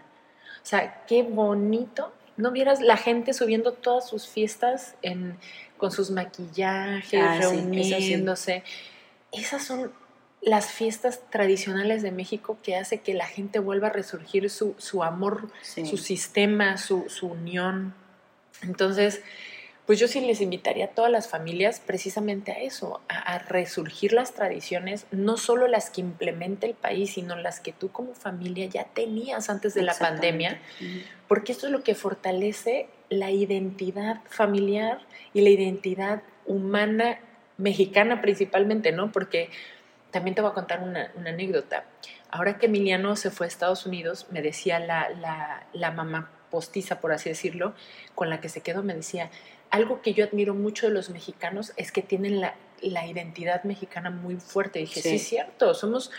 O 0.63 0.65
sea, 0.67 1.05
qué 1.07 1.23
bonito. 1.25 2.13
¿No 2.37 2.51
vieras 2.53 2.81
la 2.81 2.97
gente 2.97 3.35
subiendo 3.35 3.73
todas 3.73 4.09
sus 4.09 4.27
fiestas 4.29 4.95
en, 5.03 5.37
con 5.77 5.91
sus 5.93 6.11
maquillajes, 6.11 7.21
Ah, 7.23 7.37
sí, 7.37 7.41
eso 7.41 7.51
sí. 7.51 7.57
reuniéndose? 7.57 8.63
Esas 9.33 9.65
son 9.65 9.93
las 10.41 10.67
fiestas 10.73 11.21
tradicionales 11.31 12.03
de 12.03 12.11
México 12.13 12.57
que 12.63 12.77
hace 12.77 13.01
que 13.01 13.15
la 13.15 13.27
gente 13.27 13.59
vuelva 13.59 13.89
a 13.89 13.91
resurgir 13.91 14.49
su, 14.51 14.75
su 14.79 15.03
amor, 15.03 15.51
Sí. 15.63 15.85
su 15.87 15.97
sistema, 15.99 16.79
su, 16.79 17.09
su 17.09 17.27
unión. 17.27 17.95
Entonces, 18.63 19.23
pues 19.87 19.99
yo 19.99 20.07
sí 20.07 20.21
les 20.21 20.41
invitaría 20.41 20.87
a 20.87 20.89
todas 20.89 21.11
las 21.11 21.29
familias 21.29 21.81
precisamente 21.85 22.53
a 22.53 22.61
eso, 22.61 23.01
a, 23.09 23.19
a 23.35 23.39
resurgir 23.39 24.13
las 24.13 24.33
tradiciones, 24.33 25.07
no 25.11 25.37
solo 25.37 25.67
las 25.67 25.91
que 25.91 26.01
implementa 26.01 26.67
el 26.67 26.75
país, 26.75 27.15
sino 27.15 27.35
las 27.37 27.61
que 27.61 27.73
tú 27.73 27.91
como 27.91 28.15
familia 28.15 28.67
ya 28.67 28.85
tenías 28.85 29.51
antes 29.51 29.75
de 29.75 29.83
la 29.83 29.95
pandemia, 29.95 30.61
porque 31.27 31.53
esto 31.53 31.67
es 31.67 31.73
lo 31.73 31.83
que 31.83 31.95
fortalece 31.95 32.89
la 33.11 33.31
identidad 33.33 34.21
familiar 34.29 35.01
y 35.35 35.41
la 35.41 35.51
identidad 35.51 36.23
humana 36.47 37.19
mexicana 37.59 38.21
principalmente, 38.21 38.93
¿no? 38.93 39.11
Porque 39.11 39.51
también 40.13 40.35
te 40.35 40.43
voy 40.43 40.53
a 40.53 40.55
contar 40.55 40.81
una, 40.81 41.11
una 41.17 41.31
anécdota. 41.31 41.85
Ahora 42.31 42.59
que 42.59 42.67
Emiliano 42.67 43.17
se 43.17 43.31
fue 43.31 43.47
a 43.47 43.49
Estados 43.49 43.85
Unidos, 43.85 44.27
me 44.31 44.43
decía 44.43 44.79
la, 44.79 45.11
la, 45.11 45.67
la 45.73 45.91
mamá 45.91 46.31
postiza, 46.53 47.01
por 47.01 47.11
así 47.13 47.29
decirlo, 47.31 47.75
con 48.15 48.31
la 48.31 48.41
que 48.41 48.49
se 48.49 48.61
quedó, 48.61 48.85
me 48.85 48.95
decía, 48.95 49.31
algo 49.71 50.03
que 50.03 50.13
yo 50.13 50.25
admiro 50.25 50.55
mucho 50.55 50.87
de 50.87 50.93
los 50.93 51.11
mexicanos 51.11 51.73
es 51.77 51.91
que 51.91 52.03
tienen 52.03 52.41
la, 52.41 52.55
la 52.83 53.07
identidad 53.07 53.65
mexicana 53.65 54.11
muy 54.11 54.37
fuerte. 54.37 54.79
dije, 54.81 55.01
sí. 55.03 55.09
Sí. 55.09 55.15
es 55.17 55.23
cierto, 55.27 55.73
somos, 55.75 56.11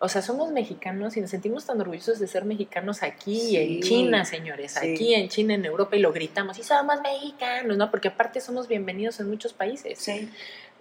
o 0.00 0.08
sea, 0.08 0.20
somos 0.20 0.50
mexicanos 0.50 1.16
y 1.16 1.20
nos 1.20 1.30
sentimos 1.30 1.64
tan 1.64 1.80
orgullosos 1.80 2.18
de 2.18 2.26
ser 2.26 2.44
mexicanos 2.44 3.02
aquí 3.04 3.40
y 3.50 3.56
en. 3.56 3.80
China, 3.82 4.24
señores, 4.24 4.72
Sí. 4.72 4.92
aquí 4.92 5.14
en 5.14 5.28
China, 5.28 5.54
en 5.54 5.64
Europa, 5.64 5.96
y 5.96 6.00
lo 6.00 6.12
gritamos, 6.12 6.58
y 6.58 6.64
somos 6.64 6.96
mexicanos, 7.00 7.76
¿no? 7.76 7.90
Porque 7.90 8.08
aparte 8.08 8.40
somos 8.40 8.66
bienvenidos 8.66 9.20
en 9.20 9.30
muchos 9.30 9.52
países. 9.52 9.98
Sí. 10.00 10.28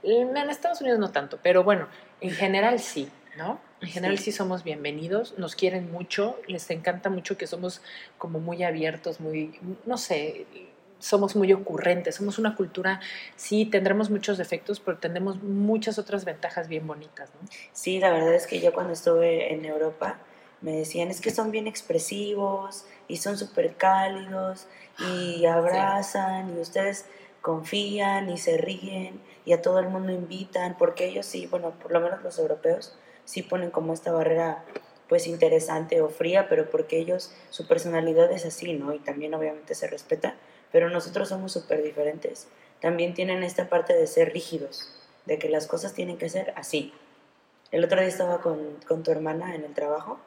En 0.04 0.36
Estados 0.50 0.82
Unidos 0.82 1.00
no 1.00 1.12
tanto, 1.12 1.40
pero 1.44 1.64
bueno, 1.64 1.88
en 2.22 2.32
general 2.32 2.80
sí, 2.80 3.10
¿no? 3.38 3.60
En 3.82 3.90
general 3.90 4.18
sí. 4.18 4.32
somos 4.32 4.64
bienvenidos, 4.64 5.38
nos 5.38 5.56
quieren 5.56 5.92
mucho, 5.92 6.38
les 6.48 6.70
encanta 6.72 7.10
mucho 7.10 7.38
que 7.38 7.46
somos 7.46 7.82
como 8.18 8.40
muy 8.40 8.64
abiertos, 8.64 9.20
muy, 9.20 9.60
no 9.86 9.98
sé, 9.98 10.48
somos 10.98 11.36
muy 11.36 11.54
ocurrentes, 11.54 12.16
somos 12.16 12.40
una 12.40 12.56
cultura, 12.56 13.00
sí, 13.36 13.66
tendremos 13.66 14.10
muchos 14.10 14.40
defectos, 14.40 14.80
pero 14.80 14.98
tenemos 14.98 15.42
muchas 15.44 16.00
otras 16.00 16.26
ventajas 16.26 16.68
bien 16.68 16.88
bonitas, 16.88 17.30
¿no? 17.40 17.48
Sí, 17.72 18.00
la 18.00 18.10
verdad 18.10 18.34
es 18.34 18.48
que 18.48 18.60
yo 18.60 18.74
cuando 18.74 18.94
estuve 18.94 19.54
en 19.54 19.64
Europa 19.64 20.18
me 20.62 20.72
decían, 20.72 21.10
es 21.10 21.22
que 21.22 21.30
son 21.30 21.52
bien 21.52 21.68
expresivos 21.68 22.86
y 23.08 23.18
son 23.18 23.38
súper 23.38 23.76
cálidos 23.76 24.66
y 25.14 25.46
abrazan 25.46 26.58
y 26.58 26.60
ustedes 26.60 27.06
confían 27.42 28.30
y 28.32 28.40
se 28.40 28.58
ríen 28.58 29.22
y 29.46 29.54
a 29.54 29.62
todo 29.62 29.80
el 29.80 29.88
mundo 29.88 30.12
invitan, 30.12 30.76
porque 30.80 31.06
ellos 31.06 31.28
sí, 31.28 31.46
bueno, 31.46 31.72
por 31.80 31.92
lo 31.92 32.02
menos 32.02 32.24
los 32.24 32.40
europeos, 32.40 32.98
sí 33.28 33.44
ponen 33.44 33.72
como 33.72 33.94
esta 33.94 34.12
barrera 34.14 34.64
pues 35.10 35.28
interesante 35.28 36.02
o 36.02 36.10
fría, 36.10 36.48
pero 36.50 36.70
porque 36.70 36.98
ellos, 36.98 37.32
su 37.50 37.68
personalidad 37.68 38.32
es 38.32 38.46
así, 38.46 38.74
¿no? 38.74 38.94
Y 38.94 39.00
también 39.00 39.34
obviamente 39.34 39.76
se 39.76 39.88
respeta, 39.88 40.36
pero 40.72 40.90
nosotros 40.90 41.30
somos 41.30 41.52
súper 41.52 41.84
diferentes. 41.84 42.48
También 42.82 43.14
tienen 43.14 43.44
esta 43.44 43.70
parte 43.70 43.94
de 43.94 44.08
ser 44.08 44.34
rígidos, 44.34 44.94
de 45.26 45.38
que 45.40 45.50
las 45.50 45.68
cosas 45.68 45.94
tienen 45.94 46.18
que 46.18 46.30
ser 46.30 46.54
así. 46.56 46.94
El 47.72 47.84
otro 47.84 48.00
día 48.00 48.08
estaba 48.08 48.40
con, 48.40 48.60
con 48.88 49.04
tu 49.04 49.12
hermana 49.12 49.56
en 49.56 49.66
el 49.66 49.74
trabajo, 49.74 50.20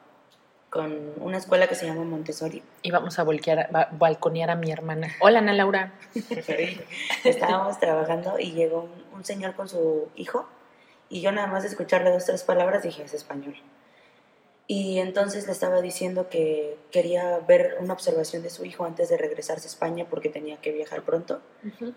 con 0.69 1.13
una 1.17 1.37
escuela 1.37 1.67
que 1.67 1.75
se 1.75 1.87
llama 1.87 2.03
Montessori. 2.03 2.61
Y 2.83 2.91
vamos 2.91 3.17
a, 3.17 3.23
volquear, 3.23 3.69
balconear 3.93 4.51
a 4.51 4.55
mi 4.55 4.71
hermana. 4.71 5.11
Hola, 5.19 5.39
Ana 5.39 5.53
Laura. 5.53 5.93
Estábamos 7.23 7.79
trabajando 7.79 8.39
y 8.39 8.51
llegó 8.51 8.81
un, 8.81 9.17
un 9.17 9.25
señor 9.25 9.55
con 9.55 9.67
su 9.67 10.07
hijo 10.15 10.47
y 11.11 11.21
yo 11.21 11.31
nada 11.31 11.47
más 11.47 11.63
de 11.63 11.69
escucharle 11.69 12.09
dos, 12.09 12.25
tres 12.25 12.43
palabras 12.43 12.83
dije, 12.83 13.03
es 13.03 13.13
español. 13.13 13.55
Y 14.65 14.99
entonces 14.99 15.45
le 15.47 15.51
estaba 15.51 15.81
diciendo 15.81 16.29
que 16.29 16.77
quería 16.91 17.39
ver 17.39 17.75
una 17.81 17.91
observación 17.91 18.41
de 18.41 18.49
su 18.49 18.63
hijo 18.63 18.85
antes 18.85 19.09
de 19.09 19.17
regresarse 19.17 19.67
a 19.67 19.69
España 19.69 20.07
porque 20.09 20.29
tenía 20.29 20.61
que 20.61 20.71
viajar 20.71 21.03
pronto. 21.03 21.41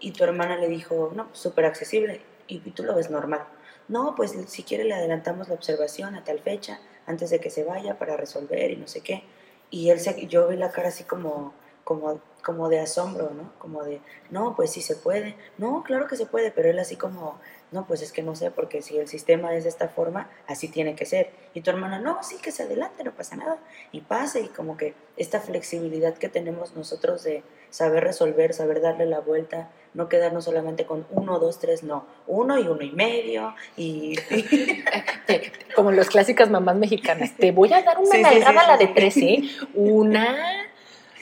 Y 0.00 0.11
tu 0.11 0.25
hermana 0.25 0.56
le 0.56 0.66
dijo, 0.66 1.12
no, 1.14 1.28
súper 1.33 1.66
accesible. 1.66 2.21
Y, 2.49 2.59
tú 2.73 2.83
lo 2.83 2.97
ves 2.97 3.11
normal. 3.11 3.47
No, 3.87 4.16
pues 4.16 4.35
si 4.49 4.64
quiere 4.64 4.83
le 4.83 4.94
adelantamos 4.94 5.49
la 5.49 5.54
observación 5.54 6.16
a 6.16 6.25
tal 6.25 6.40
fecha 6.40 6.80
antes 7.06 7.30
de 7.30 7.38
que 7.38 7.50
se 7.50 7.62
vaya 7.62 7.97
para 7.97 8.16
resolver 8.16 8.73
y 8.73 8.76
no 8.76 8.88
sé 8.88 9.02
qué. 9.02 9.23
Y 9.71 9.90
él 9.90 10.00
se, 10.00 10.26
yo 10.26 10.49
vi 10.49 10.56
la 10.56 10.73
cara 10.73 10.88
así 10.88 11.04
como, 11.04 11.54
como, 11.85 12.21
como 12.42 12.68
de 12.68 12.80
asombro, 12.80 13.30
¿no? 13.30 13.52
Como 13.59 13.85
de, 13.85 14.00
no, 14.30 14.56
pues 14.56 14.73
sí 14.73 14.83
se 14.83 14.97
puede. 14.97 15.37
No, 15.59 15.85
claro 15.85 16.09
que 16.09 16.16
se 16.16 16.26
puede, 16.26 16.50
pero 16.50 16.71
él 16.71 16.80
así 16.80 16.97
como, 16.97 17.38
no, 17.74 17.86
pues 17.88 18.02
es 18.02 18.12
que 18.12 18.22
no 18.22 18.36
sé, 18.36 18.52
porque 18.52 18.82
si 18.82 18.96
el 18.96 19.08
sistema 19.08 19.52
es 19.54 19.64
de 19.64 19.68
esta 19.68 19.88
forma, 19.88 20.30
así 20.46 20.68
tiene 20.68 20.94
que 20.94 21.04
ser. 21.04 21.30
Y 21.54 21.60
tu 21.60 21.70
hermana, 21.70 21.98
no, 21.98 22.22
sí, 22.22 22.36
que 22.40 22.52
se 22.52 22.62
adelante, 22.62 23.02
no 23.02 23.10
pasa 23.10 23.34
nada. 23.34 23.58
Y 23.90 24.02
pase, 24.02 24.42
y 24.42 24.48
como 24.48 24.76
que 24.76 24.94
esta 25.16 25.40
flexibilidad 25.40 26.14
que 26.14 26.28
tenemos 26.28 26.76
nosotros 26.76 27.24
de 27.24 27.42
saber 27.70 28.04
resolver, 28.04 28.54
saber 28.54 28.80
darle 28.80 29.06
la 29.06 29.18
vuelta, 29.18 29.70
no 29.92 30.08
quedarnos 30.08 30.44
solamente 30.44 30.86
con 30.86 31.04
uno, 31.10 31.40
dos, 31.40 31.58
tres, 31.58 31.82
no, 31.82 32.06
uno 32.28 32.60
y 32.60 32.68
uno 32.68 32.82
y 32.82 32.92
medio, 32.92 33.56
y... 33.76 34.14
como 35.74 35.90
las 35.90 36.08
clásicas 36.08 36.48
mamás 36.48 36.76
mexicanas, 36.76 37.32
te 37.36 37.50
voy 37.50 37.72
a 37.72 37.82
dar 37.82 37.98
una 37.98 38.30
sí, 38.30 38.42
a 38.42 38.52
la 38.52 38.76
de 38.76 38.86
tres, 38.86 39.16
¿eh? 39.16 39.42
Una 39.74 40.36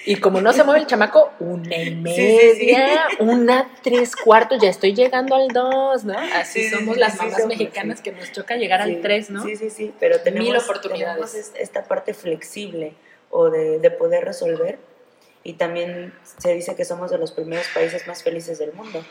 y 0.04 0.16
como 0.16 0.40
no 0.40 0.52
se 0.52 0.64
mueve 0.64 0.80
el 0.80 0.87
chamaco, 0.87 1.32
una 1.38 1.76
y 1.76 1.94
media, 1.94 3.06
una 3.18 3.71
tres 3.82 4.16
cuartos, 4.16 4.61
ya 4.61 4.68
estoy 4.68 4.94
llegando 4.94 5.35
al 5.35 5.49
dos, 5.49 6.04
¿no? 6.04 6.18
Así 6.18 6.68
somos 6.71 6.97
las 6.97 7.16
mamás 7.16 7.47
mexicanas 7.47 8.00
que 8.00 8.12
nos 8.12 8.32
choca 8.32 8.56
llegar 8.56 8.80
al 8.80 9.00
tres, 9.00 9.30
¿no? 9.30 9.44
Sí, 9.44 9.56
sí, 9.56 9.71
sí, 9.71 9.94
pero 10.00 10.21
tenemos, 10.21 10.49
Mil 10.49 10.56
oportunidades. 10.56 11.32
tenemos 11.32 11.52
esta 11.59 11.85
parte 11.85 12.14
flexible 12.14 12.94
o 13.30 13.50
de, 13.50 13.78
de 13.78 13.91
poder 13.91 14.25
resolver. 14.25 14.78
Y 15.45 15.54
también 15.54 16.15
se 16.38 16.54
dice 16.54 16.76
que 16.76 16.84
somos 16.84 17.10
de 17.10 17.19
los 17.19 17.32
primeros 17.32 17.67
países 17.75 18.06
más 18.06 18.23
felices 18.23 18.58
del 18.58 18.73
mundo, 18.73 19.04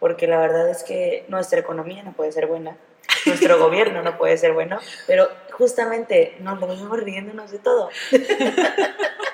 porque 0.00 0.26
la 0.26 0.38
verdad 0.38 0.68
es 0.68 0.82
que 0.82 1.24
nuestra 1.28 1.60
economía 1.60 2.02
no 2.02 2.12
puede 2.12 2.30
ser 2.30 2.46
buena, 2.46 2.76
nuestro 3.24 3.58
gobierno 3.64 4.02
no 4.02 4.18
puede 4.18 4.36
ser 4.36 4.52
bueno, 4.52 4.78
pero 5.06 5.28
justamente 5.52 6.36
nos 6.40 6.60
lo 6.60 6.66
vemos 6.66 7.00
riéndonos 7.00 7.50
de 7.50 7.58
todo. 7.58 7.88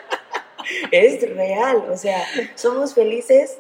es 0.95 1.35
real, 1.35 1.85
o 1.91 1.97
sea, 1.97 2.25
somos 2.55 2.95
felices 2.95 3.59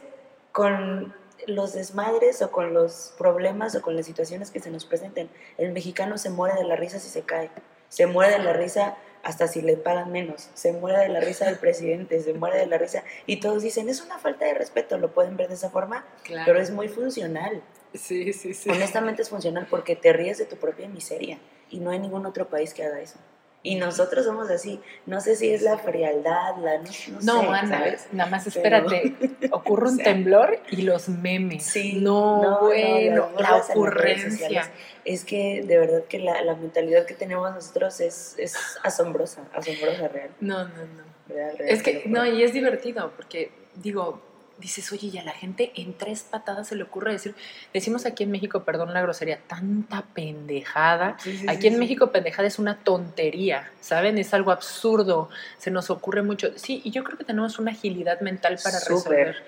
con 0.52 1.14
los 1.46 1.72
desmadres 1.74 2.42
o 2.42 2.50
con 2.50 2.72
los 2.72 3.14
problemas 3.18 3.74
o 3.74 3.82
con 3.82 3.96
las 3.96 4.06
situaciones 4.06 4.50
que 4.50 4.60
se 4.60 4.70
nos 4.70 4.84
presenten. 4.84 5.28
El 5.58 5.72
mexicano 5.72 6.16
se 6.18 6.30
muere 6.30 6.56
de 6.56 6.64
la 6.64 6.76
risa 6.76 6.98
si 6.98 7.08
se 7.08 7.22
cae, 7.22 7.50
se 7.88 8.06
muere 8.06 8.38
de 8.38 8.44
la 8.44 8.52
risa 8.52 8.96
hasta 9.22 9.48
si 9.48 9.62
le 9.62 9.76
pagan 9.76 10.12
menos, 10.12 10.50
se 10.54 10.72
muere 10.72 10.98
de 10.98 11.08
la 11.08 11.20
risa 11.20 11.46
del 11.46 11.56
presidente, 11.56 12.20
se 12.20 12.34
muere 12.34 12.58
de 12.58 12.66
la 12.66 12.78
risa 12.78 13.04
y 13.26 13.40
todos 13.40 13.62
dicen, 13.62 13.88
es 13.88 14.02
una 14.02 14.18
falta 14.18 14.44
de 14.44 14.54
respeto, 14.54 14.98
lo 14.98 15.12
pueden 15.12 15.36
ver 15.36 15.48
de 15.48 15.54
esa 15.54 15.70
forma, 15.70 16.04
pero 16.44 16.60
es 16.60 16.70
muy 16.70 16.88
funcional. 16.88 17.62
Sí, 17.94 18.32
sí, 18.32 18.54
sí. 18.54 18.70
Honestamente 18.70 19.22
es 19.22 19.30
funcional 19.30 19.66
porque 19.70 19.96
te 19.96 20.12
ríes 20.12 20.38
de 20.38 20.44
tu 20.44 20.56
propia 20.56 20.88
miseria 20.88 21.38
y 21.70 21.80
no 21.80 21.90
hay 21.90 21.98
ningún 21.98 22.26
otro 22.26 22.48
país 22.48 22.74
que 22.74 22.84
haga 22.84 23.00
eso. 23.00 23.18
Y 23.66 23.76
nosotros 23.76 24.26
somos 24.26 24.50
así. 24.50 24.78
No 25.06 25.22
sé 25.22 25.36
si 25.36 25.50
es 25.50 25.62
la 25.62 25.78
frialdad, 25.78 26.58
la 26.58 26.76
no, 27.22 27.42
no, 27.42 27.62
no 27.62 27.66
sé, 27.66 27.98
nada 28.12 28.30
más 28.30 28.46
espérate. 28.46 29.14
Ocurre 29.52 29.88
un 29.88 29.96
temblor 29.96 30.60
y 30.70 30.82
los 30.82 31.08
memes. 31.08 31.64
Sí, 31.64 31.98
no, 31.98 32.60
bueno, 32.60 33.30
la 33.38 33.56
ocurrencia. 33.56 34.70
Es 35.06 35.24
que 35.24 35.62
de 35.64 35.78
verdad 35.78 36.04
que 36.04 36.18
la, 36.18 36.42
la 36.42 36.54
mentalidad 36.56 37.06
que 37.06 37.14
tenemos 37.14 37.52
nosotros 37.54 38.00
es, 38.00 38.34
es 38.38 38.54
asombrosa, 38.82 39.48
asombrosa 39.54 40.08
real. 40.08 40.30
No, 40.40 40.64
no, 40.68 40.68
no. 40.68 41.14
Real, 41.26 41.56
real, 41.56 41.70
es 41.70 41.82
que, 41.82 42.02
no, 42.06 42.26
y 42.26 42.42
es 42.42 42.52
divertido 42.52 43.12
porque, 43.16 43.50
digo, 43.76 44.20
dices, 44.58 44.92
oye, 44.92 45.08
y 45.12 45.18
a 45.18 45.24
la 45.24 45.32
gente 45.32 45.72
en 45.74 45.94
tres 45.94 46.22
patadas 46.22 46.68
se 46.68 46.76
le 46.76 46.84
ocurre 46.84 47.12
decir, 47.12 47.34
decimos 47.72 48.06
aquí 48.06 48.22
en 48.22 48.30
México, 48.30 48.64
perdón 48.64 48.92
la 48.92 49.02
grosería, 49.02 49.38
tanta 49.46 50.02
pendejada. 50.14 51.16
aquí 51.48 51.66
en 51.66 51.78
México 51.78 52.12
pendejada 52.12 52.46
es 52.46 52.58
una 52.58 52.78
tontería, 52.78 53.70
¿saben? 53.80 54.18
Es 54.18 54.32
algo 54.32 54.52
absurdo, 54.52 55.28
se 55.58 55.70
nos 55.70 55.90
ocurre 55.90 56.22
mucho. 56.22 56.52
Sí, 56.56 56.80
y 56.84 56.90
yo 56.90 57.04
creo 57.04 57.18
que 57.18 57.24
tenemos 57.24 57.58
una 57.58 57.72
agilidad 57.72 58.20
mental 58.20 58.58
para 58.62 58.78
resolver. 58.78 59.44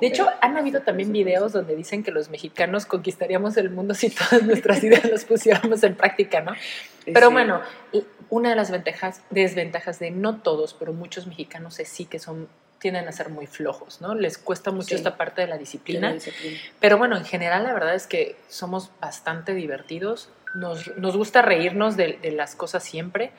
de 0.00 0.06
hecho, 0.06 0.28
han 0.40 0.56
habido 0.56 0.82
también 0.82 1.12
videos 1.12 1.52
donde 1.52 1.74
dicen 1.74 2.02
que 2.02 2.10
los 2.10 2.28
mexicanos 2.28 2.86
conquistaríamos 2.86 3.56
el 3.56 3.70
mundo 3.70 3.94
si 3.94 4.10
todas 4.10 4.42
nuestras 4.42 4.82
ideas 4.84 5.04
las 5.10 5.24
pusiéramos 5.24 5.82
en 5.82 5.94
práctica, 5.94 6.40
¿no? 6.40 6.52
Pero 7.04 7.30
bueno, 7.30 7.62
una 8.28 8.50
de 8.50 8.56
las 8.56 8.70
ventajas, 8.70 9.22
desventajas 9.30 9.98
de 9.98 10.10
no 10.10 10.36
todos, 10.36 10.74
pero 10.74 10.92
muchos 10.92 11.26
mexicanos 11.26 11.80
es 11.80 11.88
sí 11.88 12.04
que 12.04 12.18
son 12.18 12.48
tienden 12.80 13.06
a 13.06 13.12
ser 13.12 13.28
muy 13.28 13.46
flojos, 13.46 14.00
¿no? 14.00 14.14
Les 14.14 14.38
cuesta 14.38 14.72
mucho 14.72 14.96
esta 14.96 15.16
parte 15.16 15.42
de 15.42 15.46
la 15.46 15.58
disciplina, 15.58 16.16
Pero 16.80 16.98
bueno, 16.98 17.16
en 17.16 17.24
general 17.24 17.62
la 17.62 17.72
verdad 17.72 17.94
es 17.94 18.06
que 18.06 18.36
somos 18.48 18.90
bastante 19.00 19.54
divertidos, 19.54 20.30
nos, 20.54 20.96
nos 20.96 21.16
gusta 21.16 21.42
reírnos 21.42 21.96
de, 21.96 22.18
de, 22.20 22.32
las 22.32 22.56
cosas 22.56 22.82
siempre. 22.82 23.30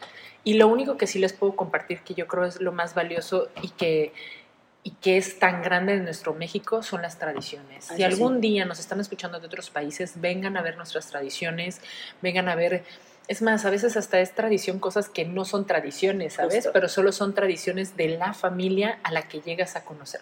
Y 0.44 0.54
lo 0.54 0.68
único 0.68 0.96
que 0.96 1.08
sí 1.08 1.20
les 1.20 1.34
puedo 1.34 1.56
compartir 1.56 2.02
que 2.02 2.14
yo 2.14 2.28
creo 2.28 2.46
es 2.46 2.62
lo 2.62 2.72
más 2.72 2.96
valioso 2.96 3.50
y 3.62 3.70
que, 3.70 4.14
y 4.84 4.92
que 4.92 5.18
es 5.18 5.40
tan 5.40 5.62
grande 5.62 5.96
en 5.96 6.04
nuestro 6.04 6.34
México 6.34 6.84
son 6.84 7.02
las 7.02 7.18
tradiciones. 7.18 7.86
si 7.86 8.04
algún 8.04 8.42
día 8.42 8.66
nos 8.66 8.80
están 8.80 9.00
escuchando 9.00 9.40
de 9.40 9.48
otros 9.48 9.70
países, 9.70 10.22
vengan 10.22 10.56
a 10.56 10.62
ver 10.62 10.78
nuestras 10.78 11.08
tradiciones, 11.08 11.82
vengan 12.22 12.48
a 12.48 12.56
ver 12.56 12.84
es 13.28 13.42
más, 13.42 13.66
a 13.66 13.70
veces 13.70 13.96
hasta 13.96 14.20
es 14.20 14.34
tradición 14.34 14.80
cosas 14.80 15.08
que 15.08 15.26
no 15.26 15.46
son 15.46 15.66
tradiciones, 15.66 16.34
¿sabes? 16.34 16.70
Pero 16.74 16.90
solo 16.90 17.12
son 17.12 17.34
tradiciones 17.34 17.96
de 17.96 18.10
la 18.10 18.34
familia 18.34 19.00
a 19.04 19.12
la 19.12 19.28
que 19.28 19.40
llegas 19.40 19.76
a 19.76 19.86
conocer. 19.86 20.22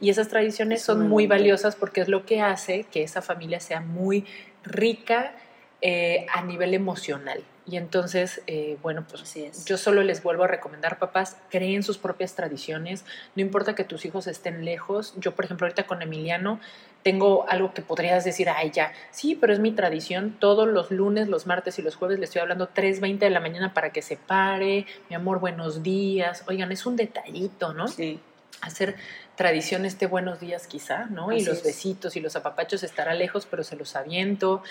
Y 0.00 0.10
esas 0.10 0.28
tradiciones 0.28 0.82
son 0.82 1.08
muy 1.08 1.26
valiosas 1.26 1.74
porque 1.74 2.00
es 2.00 2.08
lo 2.08 2.24
que 2.24 2.40
hace 2.40 2.84
que 2.84 3.02
esa 3.02 3.22
familia 3.22 3.58
sea 3.58 3.80
muy 3.80 4.24
rica 4.62 5.34
eh, 5.80 6.26
a 6.32 6.42
nivel 6.42 6.74
emocional. 6.74 7.42
Y 7.68 7.76
entonces, 7.76 8.42
eh, 8.46 8.78
bueno, 8.80 9.04
pues 9.08 9.34
yo 9.66 9.76
solo 9.76 10.04
les 10.04 10.22
vuelvo 10.22 10.44
a 10.44 10.46
recomendar, 10.46 11.00
papás, 11.00 11.36
creen 11.50 11.82
sus 11.82 11.98
propias 11.98 12.34
tradiciones, 12.34 13.04
no 13.34 13.42
importa 13.42 13.74
que 13.74 13.82
tus 13.82 14.04
hijos 14.04 14.28
estén 14.28 14.64
lejos. 14.64 15.14
Yo, 15.16 15.34
por 15.34 15.44
ejemplo, 15.44 15.66
ahorita 15.66 15.84
con 15.84 16.00
Emiliano 16.00 16.60
tengo 17.02 17.48
algo 17.48 17.74
que 17.74 17.82
podrías 17.82 18.24
decir, 18.24 18.48
ay, 18.48 18.70
ya, 18.70 18.92
sí, 19.10 19.36
pero 19.40 19.52
es 19.52 19.58
mi 19.58 19.72
tradición, 19.72 20.36
todos 20.38 20.68
los 20.68 20.92
lunes, 20.92 21.28
los 21.28 21.46
martes 21.46 21.78
y 21.78 21.82
los 21.82 21.96
jueves 21.96 22.18
le 22.18 22.24
estoy 22.24 22.40
hablando 22.40 22.68
3.20 22.68 23.18
de 23.18 23.30
la 23.30 23.40
mañana 23.40 23.74
para 23.74 23.90
que 23.90 24.02
se 24.02 24.16
pare, 24.16 24.86
mi 25.08 25.16
amor, 25.16 25.40
buenos 25.40 25.82
días. 25.82 26.44
Oigan, 26.46 26.70
es 26.70 26.86
un 26.86 26.94
detallito, 26.94 27.72
¿no? 27.74 27.88
Sí. 27.88 28.20
Hacer 28.60 28.96
tradición 29.36 29.84
este 29.84 30.06
buenos 30.06 30.40
días 30.40 30.66
quizá, 30.66 31.06
¿no? 31.06 31.30
y 31.30 31.44
los 31.44 31.62
besitos 31.62 32.16
y 32.16 32.20
los 32.20 32.36
apapachos 32.36 32.82
estará 32.82 33.14
lejos, 33.14 33.46
pero 33.48 33.62
se 33.62 33.76
los 33.76 33.94
aviento. 33.94 34.62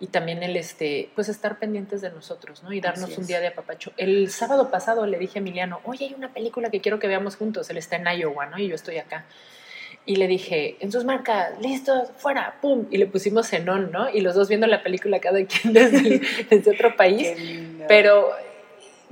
Y 0.00 0.06
también 0.06 0.42
el, 0.42 0.56
este, 0.56 1.10
pues 1.14 1.28
estar 1.28 1.58
pendientes 1.58 2.00
de 2.00 2.10
nosotros, 2.10 2.62
¿no? 2.62 2.72
Y 2.72 2.80
darnos 2.80 3.18
un 3.18 3.26
día 3.26 3.40
de 3.40 3.48
apapacho. 3.48 3.92
El 3.96 4.30
sábado 4.30 4.70
pasado 4.70 5.06
le 5.06 5.18
dije 5.18 5.38
a 5.38 5.40
Emiliano, 5.40 5.80
oye, 5.84 6.06
hay 6.06 6.14
una 6.14 6.32
película 6.32 6.70
que 6.70 6.80
quiero 6.80 6.98
que 6.98 7.08
veamos 7.08 7.36
juntos. 7.36 7.68
Él 7.70 7.76
está 7.76 7.96
en 7.96 8.06
Iowa, 8.06 8.46
¿no? 8.46 8.58
Y 8.58 8.68
yo 8.68 8.74
estoy 8.74 8.98
acá. 8.98 9.24
y 10.04 10.16
le 10.16 10.26
dije, 10.26 10.76
en 10.80 10.90
sus 10.90 11.04
marcas, 11.04 11.60
listos, 11.60 12.10
fuera, 12.16 12.58
pum, 12.60 12.86
y 12.90 12.96
le 12.96 13.06
pusimos 13.06 13.46
cenón, 13.46 13.92
¿no? 13.92 14.08
Y 14.10 14.20
los 14.20 14.34
dos 14.34 14.48
viendo 14.48 14.66
la 14.66 14.82
película 14.82 15.20
cada 15.20 15.44
quien 15.44 15.72
desde, 15.72 16.20
desde 16.50 16.70
otro 16.72 16.96
país, 16.96 17.32
pero 17.86 18.32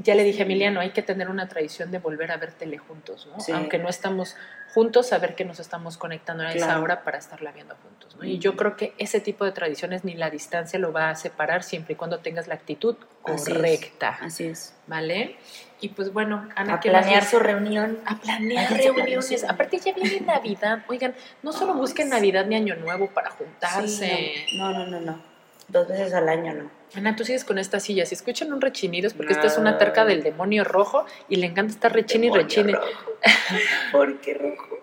ya 0.03 0.15
le 0.15 0.25
dije 0.25 0.43
a 0.43 0.45
Emiliano, 0.45 0.81
hay 0.81 0.91
que 0.91 1.03
tener 1.03 1.29
una 1.29 1.49
tradición 1.49 1.91
de 1.91 1.99
volver 1.99 2.33
a 2.33 2.37
ver 2.37 2.53
tele 2.53 2.79
juntos, 2.79 3.27
¿no? 3.27 3.55
Aunque 3.55 3.79
no 3.79 3.89
estamos 3.89 4.37
juntos, 4.73 5.09
saber 5.09 5.35
que 5.35 5.45
nos 5.45 5.61
estamos 5.61 5.97
conectando 5.97 6.45
a 6.45 6.53
esa 6.53 6.81
hora 6.81 7.03
para 7.03 7.19
estarla 7.19 7.53
viendo 7.53 7.77
juntos, 7.77 8.17
¿no? 8.17 8.25
Y 8.25 8.39
yo 8.39 8.57
creo 8.57 8.77
que 8.77 8.95
ese 8.99 9.21
tipo 9.21 9.45
de 9.45 9.53
tradiciones 9.53 10.05
ni 10.05 10.15
la 10.15 10.31
distancia 10.31 10.79
lo 10.79 10.93
va 10.93 11.11
a 11.11 11.15
separar 11.17 11.63
siempre 11.63 11.95
y 11.95 11.97
cuando 11.97 12.21
tengas 12.21 12.49
la 12.49 12.55
actitud 12.55 12.97
correcta. 13.23 14.19
Así 14.21 14.45
es. 14.45 14.75
¿Vale? 14.87 15.37
Y 15.81 15.91
pues 15.91 16.13
bueno, 16.13 16.49
Ana, 16.57 16.75
a 16.75 16.81
planear 16.81 17.25
su 17.25 17.39
reunión. 17.39 17.99
A 18.07 18.19
planear 18.19 18.73
reuniones. 18.73 19.45
Aparte 19.45 19.79
ya 19.79 19.93
viene 19.93 20.21
Navidad. 20.21 20.85
Oigan, 20.89 21.15
no 21.43 21.53
solo 21.53 21.75
busquen 21.75 22.11
Navidad 22.11 22.47
ni 22.47 22.57
Año 22.57 22.77
Nuevo 22.77 23.09
para 23.11 23.31
juntarse. 23.31 24.47
no, 24.57 24.73
no, 24.73 24.87
no, 24.87 25.01
no. 25.01 25.23
Dos 25.69 25.89
veces 25.89 26.13
al 26.15 26.29
año, 26.29 26.55
¿no? 26.55 26.80
Ana, 26.95 27.17
tú 27.17 27.25
sigues 27.25 27.45
con 27.45 27.59
esta 27.59 27.81
silla. 27.81 28.05
Si 28.07 28.15
escuchan 28.15 28.53
un 28.53 28.61
rechinido 28.61 29.07
es 29.07 29.15
porque 29.15 29.33
esta 29.33 29.47
es 29.47 29.59
una 29.59 29.79
terca 29.79 30.05
del 30.05 30.23
demonio 30.23 30.65
rojo 30.65 31.05
y 31.29 31.37
le 31.37 31.47
encanta 31.47 31.73
estar 31.73 31.93
rechine 31.93 32.27
y 32.27 32.31
rechine. 32.31 32.75
¿Por 33.93 34.21
qué 34.21 34.35
rojo? 34.35 34.81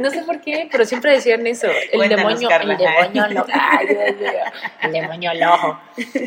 No 0.00 0.10
sé 0.10 0.22
por 0.22 0.40
qué, 0.40 0.68
pero 0.70 0.84
siempre 0.84 1.12
decían 1.12 1.46
eso. 1.46 1.68
El 1.92 2.08
demonio, 2.08 2.50
el 2.50 2.76
demonio 2.76 3.28
loco. 3.28 3.48
el 4.82 4.92
demonio 4.92 5.30
loco. 5.34 5.80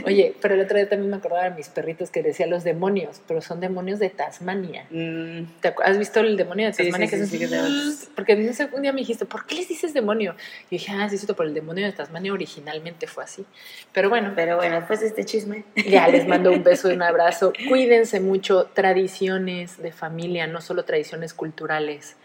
Oye, 0.05 0.35
pero 0.41 0.55
el 0.55 0.61
otro 0.61 0.77
día 0.77 0.89
también 0.89 1.11
me 1.11 1.17
acordaba 1.17 1.43
de 1.43 1.51
mis 1.51 1.69
perritos 1.69 2.09
que 2.09 2.23
decía 2.23 2.47
los 2.47 2.63
demonios, 2.63 3.21
pero 3.27 3.41
son 3.41 3.59
demonios 3.59 3.99
de 3.99 4.09
Tasmania. 4.09 4.85
Mm. 4.89 5.43
¿Has 5.83 5.97
visto 5.97 6.19
el 6.21 6.37
demonio 6.37 6.67
de 6.67 6.73
Tasmania? 6.73 7.09
que 7.09 7.25
sí, 7.25 8.09
Porque 8.15 8.33
un 8.73 8.81
día 8.81 8.93
me 8.93 9.01
dijiste, 9.01 9.25
¿por 9.25 9.45
qué 9.45 9.55
les 9.55 9.67
dices 9.67 9.93
demonio? 9.93 10.35
Y 10.69 10.77
dije, 10.77 10.91
ah, 10.93 11.07
sí, 11.09 11.17
sí, 11.17 11.27
por 11.27 11.45
el 11.45 11.53
demonio 11.53 11.85
de 11.85 11.91
Tasmania 11.91 12.33
originalmente 12.33 13.07
fue 13.07 13.23
así. 13.23 13.45
Pero 13.93 14.09
bueno. 14.09 14.33
Pero 14.35 14.57
bueno, 14.57 14.68
después 14.75 14.99
de 15.01 15.08
este 15.08 15.25
chisme. 15.25 15.65
Ya 15.75 16.08
les 16.08 16.27
mando 16.27 16.51
un 16.51 16.63
beso 16.63 16.89
y 16.89 16.93
un 16.93 17.01
abrazo. 17.01 17.53
Cuídense 17.69 18.19
mucho. 18.19 18.65
Tradiciones 18.73 19.82
de 19.82 19.91
familia, 19.91 20.47
no 20.47 20.62
solo 20.62 20.86
tradiciones 20.86 21.34
culturales. 21.34 22.15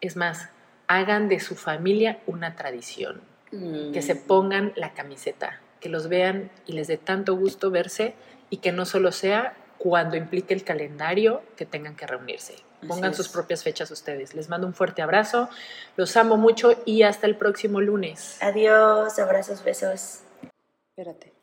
Es 0.00 0.16
más, 0.16 0.48
hagan 0.86 1.28
de 1.28 1.40
su 1.40 1.54
familia 1.54 2.18
una 2.26 2.56
tradición, 2.56 3.20
que 3.50 4.02
se 4.02 4.14
mm. 4.14 4.26
pongan 4.26 4.72
la 4.76 4.92
camiseta, 4.94 5.60
que 5.80 5.88
los 5.88 6.08
vean 6.08 6.50
y 6.66 6.72
les 6.72 6.88
dé 6.88 6.96
tanto 6.96 7.36
gusto 7.36 7.70
verse 7.70 8.14
y 8.50 8.58
que 8.58 8.72
no 8.72 8.84
solo 8.84 9.12
sea 9.12 9.54
cuando 9.78 10.16
implique 10.16 10.54
el 10.54 10.64
calendario 10.64 11.42
que 11.56 11.66
tengan 11.66 11.96
que 11.96 12.06
reunirse. 12.06 12.54
Pongan 12.86 13.14
sus 13.14 13.28
propias 13.28 13.62
fechas 13.62 13.90
ustedes. 13.90 14.34
Les 14.34 14.48
mando 14.48 14.66
un 14.66 14.74
fuerte 14.74 15.02
abrazo, 15.02 15.48
los 15.96 16.16
amo 16.16 16.36
mucho 16.36 16.74
y 16.84 17.02
hasta 17.02 17.26
el 17.26 17.36
próximo 17.36 17.80
lunes. 17.80 18.38
Adiós, 18.42 19.18
abrazos, 19.18 19.64
besos. 19.64 20.20
Espérate. 20.96 21.33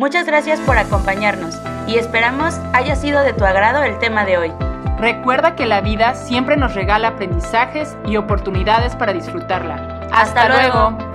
Muchas 0.00 0.24
gracias 0.24 0.58
por 0.60 0.78
acompañarnos 0.78 1.60
y 1.86 1.96
esperamos 1.98 2.58
haya 2.72 2.96
sido 2.96 3.20
de 3.20 3.34
tu 3.34 3.44
agrado 3.44 3.82
el 3.82 3.98
tema 3.98 4.24
de 4.24 4.38
hoy. 4.38 4.52
Recuerda 4.98 5.56
que 5.56 5.66
la 5.66 5.82
vida 5.82 6.14
siempre 6.14 6.56
nos 6.56 6.74
regala 6.74 7.08
aprendizajes 7.08 7.98
y 8.06 8.16
oportunidades 8.16 8.96
para 8.96 9.12
disfrutarla. 9.12 10.08
Hasta, 10.10 10.48
luego. 10.48 11.09